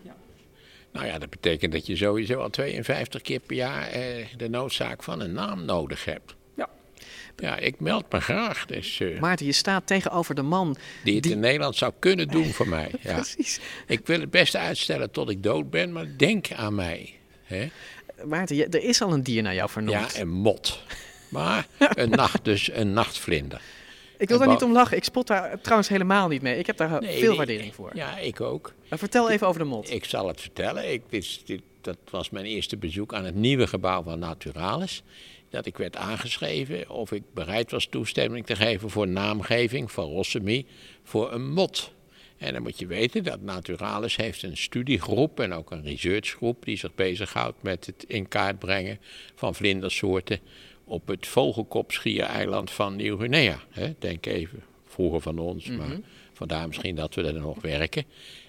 [0.92, 5.02] Nou ja, dat betekent dat je sowieso al 52 keer per jaar eh, de noodzaak
[5.02, 6.36] van een naam nodig hebt.
[7.41, 7.57] Ja.
[7.59, 8.66] Ik meld me graag.
[8.66, 12.47] Dus, eh, Maarten, je staat tegenover de man die het in Nederland zou kunnen doen
[12.53, 12.91] voor mij.
[13.01, 13.14] Ja.
[13.14, 13.61] Precies.
[13.86, 17.14] Ik wil het best uitstellen tot ik dood ben, maar denk aan mij.
[17.45, 17.68] Hè?
[18.24, 20.12] Maarten, je- er is al een dier naar jou vernoemd.
[20.14, 20.82] Ja, een mot.
[21.28, 23.61] Maar een nacht, dus een nachtvlinder.
[24.18, 24.97] Ik wil daar niet om lachen.
[24.97, 26.59] Ik spot daar trouwens helemaal niet mee.
[26.59, 27.91] Ik heb daar Nee, veel nee, waardering voor.
[27.95, 28.72] Ja, ik ook.
[28.89, 29.91] Maar vertel even over de mot.
[29.91, 30.93] Ik zal het vertellen.
[30.93, 35.03] Ik, dit, dat was mijn eerste bezoek aan het nieuwe gebouw van Naturalis.
[35.51, 40.66] Dat ik werd aangeschreven of ik bereid was toestemming te geven voor naamgeving van Rossemi
[41.03, 41.92] voor een mot.
[42.36, 46.76] En dan moet je weten dat Naturalis heeft een studiegroep en ook een researchgroep die
[46.76, 48.99] zich bezighoudt met het in kaart brengen
[49.34, 50.40] van vlindersoorten
[50.84, 53.61] op het vogelkopschiereiland van Nieuw-Guinea.
[53.99, 56.01] Denk even, vroeger van ons, maar Mhm.
[56.32, 58.05] vandaar misschien dat we er nog werken.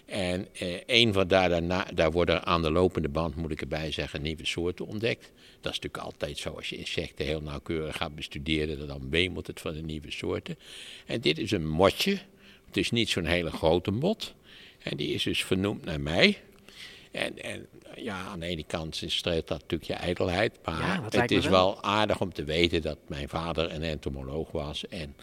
[0.09, 3.91] En eh, een van daar, daarna, daar worden aan de lopende band, moet ik erbij
[3.91, 5.31] zeggen, nieuwe soorten ontdekt.
[5.61, 9.61] Dat is natuurlijk altijd zo als je insecten heel nauwkeurig gaat bestuderen, dan wemelt het
[9.61, 10.57] van de nieuwe soorten.
[11.05, 12.19] En dit is een motje.
[12.65, 14.33] Het is niet zo'n hele grote mot.
[14.79, 16.37] En die is dus vernoemd naar mij.
[17.11, 20.59] En, en ja, aan de ene kant streelt dat natuurlijk je ijdelheid.
[20.63, 21.51] Maar Ja, het is wel.
[21.51, 24.87] wel aardig om te weten dat mijn vader een entomoloog was.
[24.87, 25.15] En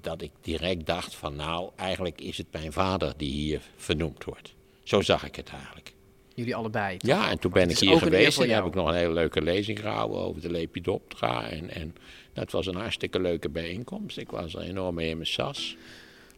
[0.00, 4.54] dat ik direct dacht van nou, eigenlijk is het mijn vader die hier vernoemd wordt.
[4.82, 5.92] Zo zag ik het eigenlijk.
[6.34, 6.96] Jullie allebei.
[6.96, 7.10] toch?
[7.10, 9.80] Ja, en toen ben ik hier geweest en heb ik nog een hele leuke lezing
[9.80, 11.48] gehouden over de Lepidoptera.
[11.48, 11.94] En, en
[12.32, 14.18] dat was een hartstikke leuke bijeenkomst.
[14.18, 15.76] Ik was er enorm mee in mijn sas.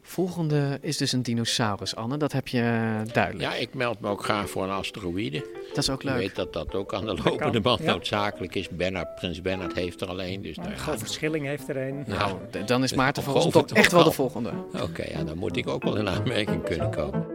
[0.05, 2.17] Volgende is dus een dinosaurus, Anne.
[2.17, 3.51] Dat heb je eh, duidelijk.
[3.53, 5.47] Ja, ik meld me ook graag voor een asteroïde.
[5.69, 6.17] Dat is ook Je leuk.
[6.17, 7.91] weet dat dat ook aan de lopende band ja.
[7.91, 8.69] noodzakelijk is.
[8.69, 10.43] Bernard, Prins Bernard heeft er alleen.
[10.43, 12.05] Dus nou ja, Govert Schilling heeft er een.
[12.07, 14.51] Nou, d- dan is Maarten voor volgens mij toch echt wel de volgende.
[14.83, 17.27] Oké, ja, dan moet ik ook wel in aanmerking kunnen komen.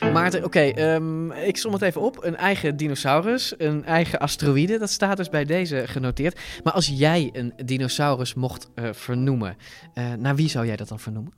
[0.00, 2.24] Maarten, oké, ehm, ik som het even op.
[2.24, 6.40] Een eigen dinosaurus, een eigen asteroïde, dat staat dus bij deze genoteerd.
[6.64, 9.56] Maar als jij een dinosaurus mocht eh, vernoemen,
[9.94, 11.32] eh, naar wie zou jij dat dan vernoemen?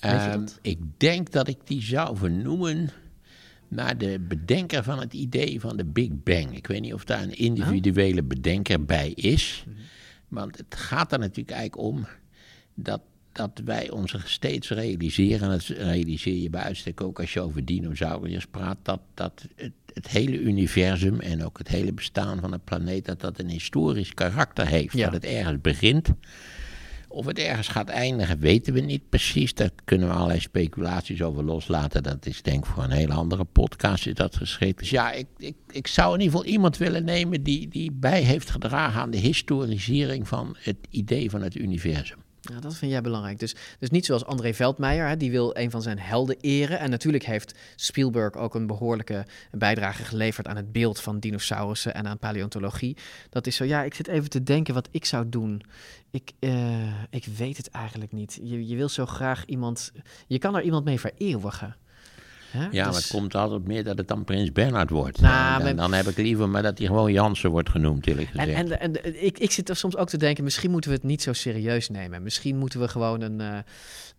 [0.00, 2.90] Ehm, ik denk dat ik die zou vernoemen
[3.68, 6.56] naar de bedenker van het idee van de Big Bang.
[6.56, 9.66] Ik weet niet of daar een individuele bedenker bij is.
[10.28, 12.06] Want het gaat er natuurlijk eigenlijk om
[12.74, 13.00] dat,
[13.34, 17.64] dat wij ons steeds realiseren, en dat realiseer je bij uitstek ook als je over
[17.64, 22.60] dinosauriërs praat, dat, dat het, het hele universum en ook het hele bestaan van de
[22.64, 24.96] planeet, dat dat een historisch karakter heeft.
[24.96, 25.04] Ja.
[25.04, 26.08] Dat het ergens begint.
[27.08, 29.54] Of het ergens gaat eindigen, weten we niet precies.
[29.54, 32.02] Daar kunnen we allerlei speculaties over loslaten.
[32.02, 34.78] Dat is denk ik voor een hele andere podcast is dat geschikt.
[34.78, 38.22] Dus ja, ik, ik, ik zou in ieder geval iemand willen nemen die, die bij
[38.22, 42.23] heeft gedragen aan de historisering van het idee van het universum.
[42.52, 43.38] Ja, dat vind jij belangrijk.
[43.38, 46.78] Dus, dus niet zoals André Veldmeijer, hè, die wil een van zijn helden eren.
[46.78, 52.06] En natuurlijk heeft Spielberg ook een behoorlijke bijdrage geleverd aan het beeld van dinosaurussen en
[52.06, 52.96] aan paleontologie.
[53.30, 55.62] Dat is zo, ja, ik zit even te denken wat ik zou doen.
[56.10, 58.38] Ik, eh, ik weet het eigenlijk niet.
[58.42, 59.92] Je, je wil zo graag iemand,
[60.26, 61.76] je kan er iemand mee vereeuwigen.
[62.54, 62.66] Hè?
[62.70, 65.20] Ja, maar Dus- het komt altijd meer dat het dan Prins Bernhard wordt.
[65.20, 68.40] Nou, En dan, heb ik liever maar dat hij gewoon Jansen wordt genoemd, eerlijk En,
[68.40, 68.70] gezegd.
[68.70, 71.22] en, en ik, ik zit er soms ook te denken, misschien moeten we het niet
[71.22, 72.22] zo serieus nemen.
[72.22, 73.58] Misschien moeten we gewoon een, eh,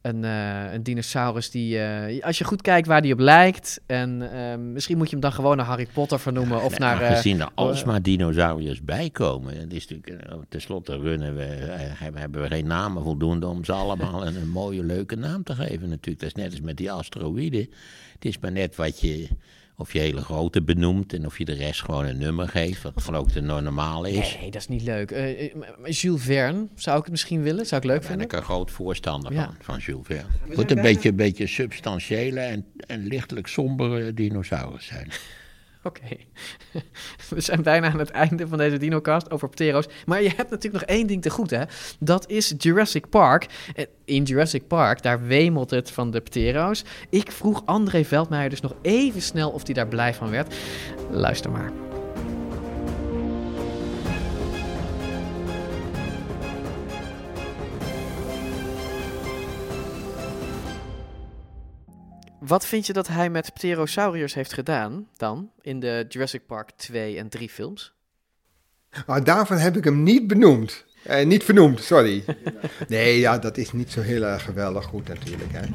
[0.06, 3.82] een, eh, een dinosaurus die, eh, als je goed kijkt waar die op lijkt.
[3.86, 6.64] En eh, misschien moet je hem dan gewoon naar Harry Potter vernoemen.
[6.64, 7.02] of Nee, naar...
[7.02, 9.58] eh, aangezien er alsmaar dinosauriërs bij komen.
[9.58, 13.72] Het is natuurlijk, eh, tenslotte runnen we, hebben hebben we geen namen voldoende om ze
[13.72, 16.20] allemaal een, een mooie, leuke naam te geven natuurlijk.
[16.20, 17.70] Dat is net als met die asteroïden.
[18.14, 19.28] Het is maar net wat je,
[19.78, 22.82] of je hele grote benoemt en of je de rest gewoon een nummer geeft.
[22.82, 24.38] Wat gewoon ook de normale is.
[24.42, 25.12] Nee, dat is niet leuk.
[25.80, 27.66] Maar Jules Verne, zou ik het misschien willen?
[27.66, 28.38] Zou ik leuk Daar ben vinden?
[28.38, 29.46] ik een groot voorstander Ja.
[29.46, 30.30] van, van Jules Verne.
[30.48, 35.10] Het moet een beetje, een beetje substantiële en, en lichtelijk sombere dinosaurus zijn.
[35.86, 36.18] Oké.
[37.30, 39.88] We zijn bijna aan het einde van deze DinoCast over ptero's.
[40.06, 41.64] Maar je hebt natuurlijk nog één ding te goed, hè?
[42.00, 43.48] Dat is Jurassic Park.
[44.06, 46.84] In Jurassic Park, daar wemelt het van de ptero's.
[47.10, 50.56] Ik vroeg André Veldmeijer dus nog even snel of hij daar blij van werd.
[51.10, 51.85] Luister maar.
[62.48, 67.18] Wat vind je dat hij met pterosauriërs heeft gedaan dan in de Jurassic Park 2
[67.18, 67.94] en 3 films?
[69.06, 70.86] Maar daarvan heb ik hem niet benoemd.
[71.04, 72.24] Eh, niet vernoemd, sorry.
[72.88, 75.52] Nee, ja, dat is niet zo heel erg geweldig goed natuurlijk.
[75.52, 75.66] Hè.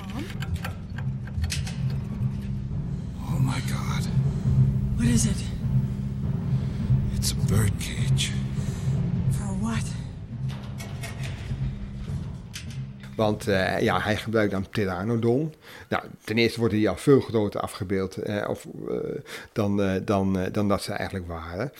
[3.16, 4.08] Oh my god.
[4.96, 5.42] What is it?
[7.14, 8.30] It's a birdcage.
[13.20, 15.54] Want eh, ja, hij gebruikt dan pteranodon.
[15.88, 18.96] Nou, ten eerste worden die al veel groter afgebeeld eh, of, eh,
[19.52, 21.72] dan, dan, dan dat ze eigenlijk waren.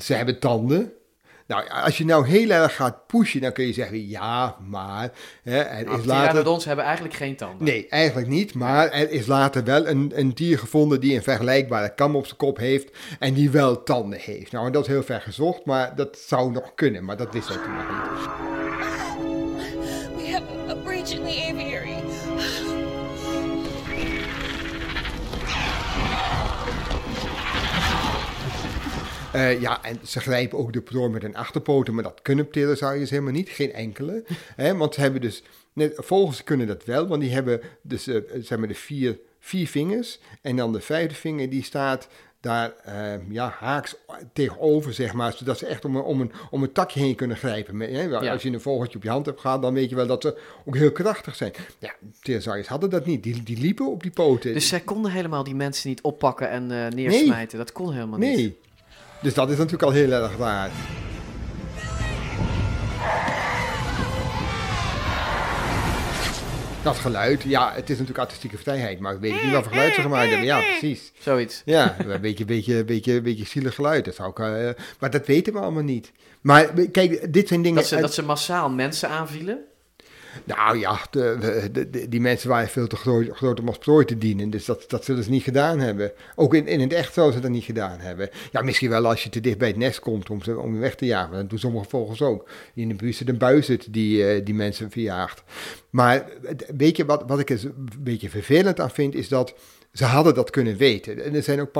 [0.00, 0.92] Ze hebben tanden.
[1.46, 5.10] Nou, als je nou heel erg gaat pushen, dan kun je zeggen, ja, maar...
[5.42, 6.28] Hè, er Nou, is later...
[6.28, 7.64] pteranodons hebben eigenlijk geen tanden.
[7.64, 8.54] Nee, eigenlijk niet.
[8.54, 12.38] Maar er is later wel een, een dier gevonden die een vergelijkbare kam op zijn
[12.38, 14.52] kop heeft en die wel tanden heeft.
[14.52, 17.48] Nou, en dat is heel ver gezocht, maar dat zou nog kunnen, maar dat wist
[17.48, 18.59] hij toen nog niet.
[29.32, 33.10] Eh, ja, en ze grijpen ook de prooi met hun achterpoten, maar dat kunnen pterosauriërs
[33.10, 34.24] helemaal niet, geen enkele.
[34.56, 38.16] Hè, want ze hebben dus, net, vogels kunnen dat wel, want die hebben dus, eh,
[38.40, 40.20] zeg maar, de vier, vier vingers.
[40.42, 42.08] En dan de vijfde vinger, die staat
[42.40, 43.96] daar eh, ja, haaks
[44.32, 47.36] tegenover, zeg maar, zodat ze echt om een, om een, om een takje heen kunnen
[47.36, 47.76] grijpen.
[47.76, 48.32] Met, hè, Ja.
[48.32, 50.38] Als je een vogeltje op je hand hebt gehad, dan weet je wel dat ze
[50.64, 51.52] ook heel krachtig zijn.
[51.78, 54.54] Ja, pterosauriërs hadden dat niet, die, die liepen op die poten.
[54.54, 57.58] Dus zij konden helemaal die mensen niet oppakken en eh, neersmijten.
[57.58, 58.36] Dat kon helemaal niet.
[58.36, 58.58] Nee.
[59.22, 60.70] Dus dat is natuurlijk al heel erg raar.
[66.82, 69.94] Dat geluid, ja, het is natuurlijk artistieke vrijheid, maar ik weet niet wat voor geluid
[69.94, 70.46] ze gemaakt hebben.
[70.46, 71.12] Ja, precies.
[71.18, 71.62] Zoiets.
[71.64, 74.04] Ja, een beetje, beetje, beetje, beetje zielig geluid.
[74.04, 76.12] Dat zou ik, eh, maar dat weten we allemaal niet.
[76.40, 77.78] Maar kijk, dit zijn dingen...
[77.78, 79.58] Dat ze, dat ze massaal mensen aanvielen.
[80.44, 84.50] Nou ja, de, die mensen waren veel te groot, groot om als prooi te dienen.
[84.50, 86.12] Dus dat, dat zullen ze niet gedaan hebben.
[86.34, 88.30] Ook in, in het echt zouden ze dat niet gedaan hebben.
[88.52, 90.94] Ja, misschien wel als je te dicht bij het nest komt om ze om weg
[90.94, 91.36] te jagen.
[91.36, 92.48] Dat doen sommige vogels ook.
[92.74, 95.42] In de buurt zit een die, eh, die mensen verjaagt.
[95.90, 96.24] Maar
[96.76, 99.54] weet je wat, wat ik er een beetje vervelend aan vind, is dat
[99.92, 101.24] ze hadden dat kunnen weten.
[101.24, 101.72] En er zijn ook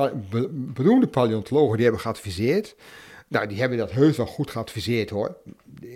[0.74, 2.74] beroemde paleontologen die hebben geadviseerd.
[3.30, 5.36] Nou, die hebben dat heus wel goed geadviseerd hoor.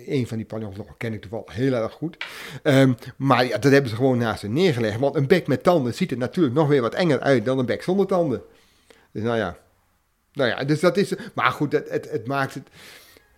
[0.05, 2.25] Een van die paleontologen ken ik toevallig heel erg goed.
[2.63, 4.99] Ehm, maar ja, dat hebben ze gewoon naast ze neergelegd.
[4.99, 7.65] Want een bek met tanden ziet er natuurlijk nog weer wat enger uit dan een
[7.65, 8.41] bek zonder tanden.
[9.11, 9.57] Dus nou ja.
[10.33, 11.13] Nou ja, dus dat is.
[11.33, 12.67] Maar goed, het, het, het maakt het.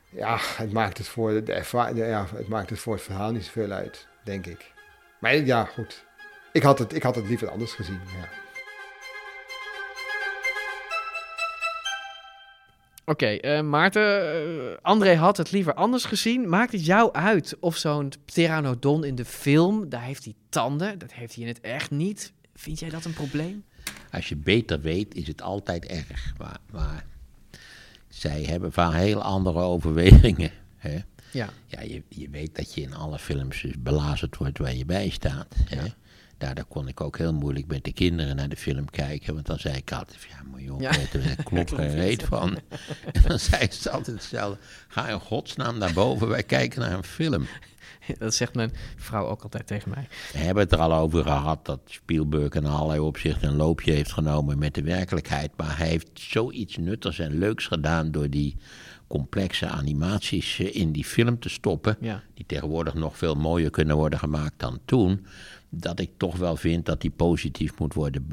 [0.09, 3.31] Ja, het maakt het voor de erva- de- ja, het maakt het voor het verhaal
[3.31, 4.71] niet zoveel uit, denk ik.
[5.19, 6.05] Maar ja, goed.
[6.51, 7.99] Ik had het, ik had het liever anders gezien.
[8.21, 8.29] Ja.
[13.09, 16.49] Oké, eh, Maarten, eh, André had het liever anders gezien.
[16.49, 21.13] Maakt het jou uit of zo'n pteranodon in de film, daar heeft hij tanden, dat
[21.13, 22.33] heeft hij in het echt niet.
[22.55, 23.63] Vind jij dat een probleem?
[24.11, 26.33] Als je beter weet, is het altijd erg.
[26.37, 27.05] Maar, maar
[28.07, 30.51] zij hebben van heel andere overwegingen.
[30.77, 30.97] Hè?
[31.31, 31.49] Ja.
[31.65, 35.09] Ja, je, je weet dat je in alle films dus belazerd wordt waar je bij
[35.09, 35.55] staat.
[35.65, 35.85] Hè?
[36.37, 39.33] Daardoor kon ik ook heel moeilijk met de kinderen naar de film kijken.
[39.33, 42.57] Want dan zei ik altijd, ja, moet je opletten, daar klopt geen reet van.
[43.13, 44.59] En dan zei ze altijd hetzelfde.
[44.87, 47.47] Ga in godsnaam naar boven, wij kijken naar een film.
[48.17, 50.07] Dat zegt mijn vrouw ook altijd tegen mij.
[50.31, 54.11] We hebben het er al over gehad dat Spielberg in allerlei opzichten een loopje heeft
[54.11, 55.51] genomen met de werkelijkheid.
[55.57, 58.55] Maar hij heeft zoiets nuttigs en leuks gedaan door die
[59.07, 61.97] complexe animaties in die film te stoppen.
[61.99, 62.23] Ja.
[62.33, 65.25] Die tegenwoordig nog veel mooier kunnen worden gemaakt dan toen.
[65.69, 68.27] Dat ik toch wel vind dat die positief moet worden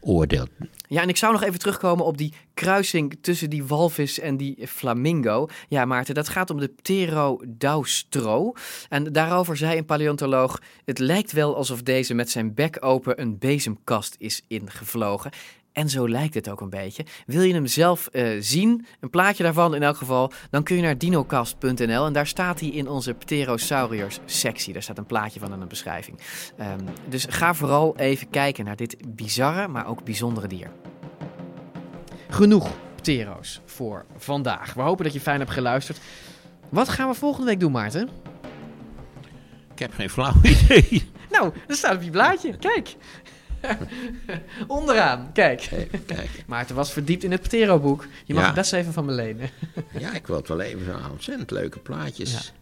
[0.00, 0.50] beoordeeld.
[0.88, 4.66] Ja, en ik zou nog even terugkomen op die kruising tussen die walvis en die
[4.66, 5.48] flamingo.
[5.68, 8.52] Ja, Maarten, dat gaat om de Pterodaustro.
[8.88, 13.38] En daarover zei een paleontoloog: Het lijkt wel alsof deze met zijn bek open een
[13.38, 15.30] bezemkast is ingevlogen.
[15.72, 17.04] En zo lijkt het ook een beetje.
[17.26, 20.82] Wil je hem zelf eh, zien, een plaatje daarvan in elk geval, dan kun je
[20.82, 24.72] naar dinocast.nl en daar staat hij in onze Pterosauriërs sectie.
[24.72, 26.18] Daar staat een plaatje van in de beschrijving.
[26.56, 30.70] Ehm, dus ga vooral even kijken naar dit bizarre, maar ook bijzondere dier.
[32.28, 34.74] Genoeg Ptero's voor vandaag.
[34.74, 36.00] We hopen dat je fijn hebt geluisterd.
[36.68, 38.08] Wat gaan we volgende week doen, Maarten?
[39.72, 41.10] Ik heb geen flauw idee.
[41.30, 42.56] Nou, dat staat op je blaadje.
[42.56, 42.96] Kijk.
[44.66, 45.68] Onderaan, kijk.
[46.06, 46.30] kijk.
[46.46, 48.06] Maarten was verdiept in het Ptero-boek.
[48.24, 48.48] Je mag Ja.
[48.48, 49.50] het best even van me lenen.
[49.98, 52.52] Ja, ik wil het wel even zo'n ontzettend leuke plaatjes.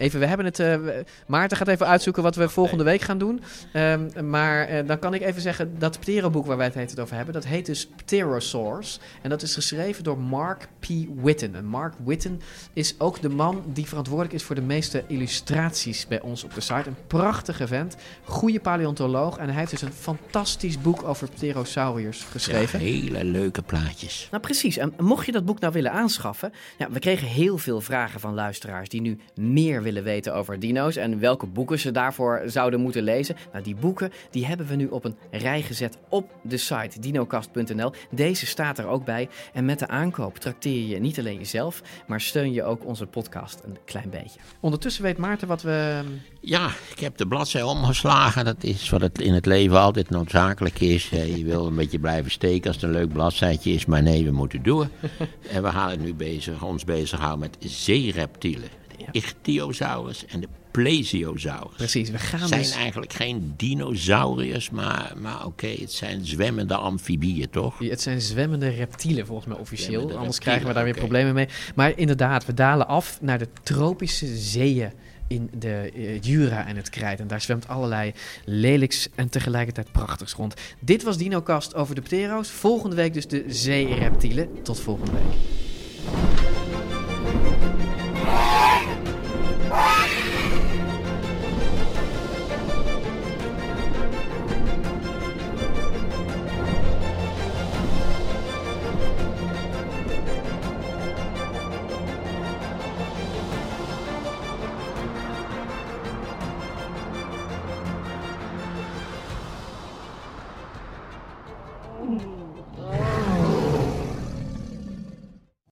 [0.00, 0.58] Even, we hebben het.
[0.58, 3.40] eh, we- Maarten gaat even uitzoeken wat we volgende week gaan doen.
[3.72, 7.16] Ehm, maar eh, dan kan ik even zeggen dat Pteroboek waar wij het heet over
[7.16, 8.98] hebben, dat heet dus Pterosaurs.
[9.22, 10.86] En dat is geschreven door Mark P.
[11.22, 11.54] Witten.
[11.54, 12.40] En Mark Witten
[12.72, 16.60] is ook de man die verantwoordelijk is voor de meeste illustraties bij ons op de
[16.60, 16.82] site.
[16.88, 19.36] Een prachtige vent, goede paleontoloog.
[19.36, 22.78] En hij heeft dus een fantastisch boek over Pterosauriërs geschreven.
[22.80, 24.28] Ja, hele leuke plaatjes.
[24.30, 27.80] Nou precies, en mocht je dat boek nou willen aanschaffen, ja, we kregen heel veel
[27.80, 31.90] vragen van luisteraars die nu meer willen willen weten over dino's en welke boeken ze
[31.90, 33.36] daarvoor zouden moeten lezen.
[33.52, 37.92] Nou, die boeken die hebben we nu op een rij gezet op de site dinocast.nl.
[38.10, 39.28] Deze staat er ook bij.
[39.52, 43.60] En met de aankoop trakteer je niet alleen jezelf, maar steun je ook onze podcast
[43.64, 44.40] een klein beetje.
[44.60, 46.00] Ondertussen weet Maarten wat we.
[46.40, 48.44] Ja, ik heb de bladzij omgeslagen.
[48.44, 51.10] Dat is wat het in het leven altijd noodzakelijk is.
[51.10, 53.86] Eh, Je wil een beetje blijven steken als het een leuk bladzijtje is.
[53.86, 54.88] Maar nee, we moeten door.
[55.54, 58.79] en we gaan het nu bezig, ons bezighouden met zeereptielen.
[59.12, 61.76] De Ichthyosaurus en de Plesiosaurus.
[61.76, 67.50] Precies, we gaan zijn dus- eigenlijk geen dinosauriërs, maar, maar oké, het zijn zwemmende amfibieën,
[67.50, 67.78] toch?
[67.78, 69.88] Het zijn zwemmende reptielen volgens mij officieel.
[69.88, 71.48] Zwemmende Anders reptielen, krijgen we daar weer problemen mee.
[71.74, 74.92] Maar inderdaad, we dalen af naar de tropische zeeën
[75.30, 77.20] in de eh, Jura en het Krijt.
[77.20, 78.12] En daar zwemt allerlei
[78.44, 80.54] lelijks en tegelijkertijd prachtigs rond.
[80.80, 82.48] Dit was DinoCast over de ptero's.
[82.48, 84.62] Volgende week dus de zeereptielen.
[84.62, 86.49] Tot volgende week.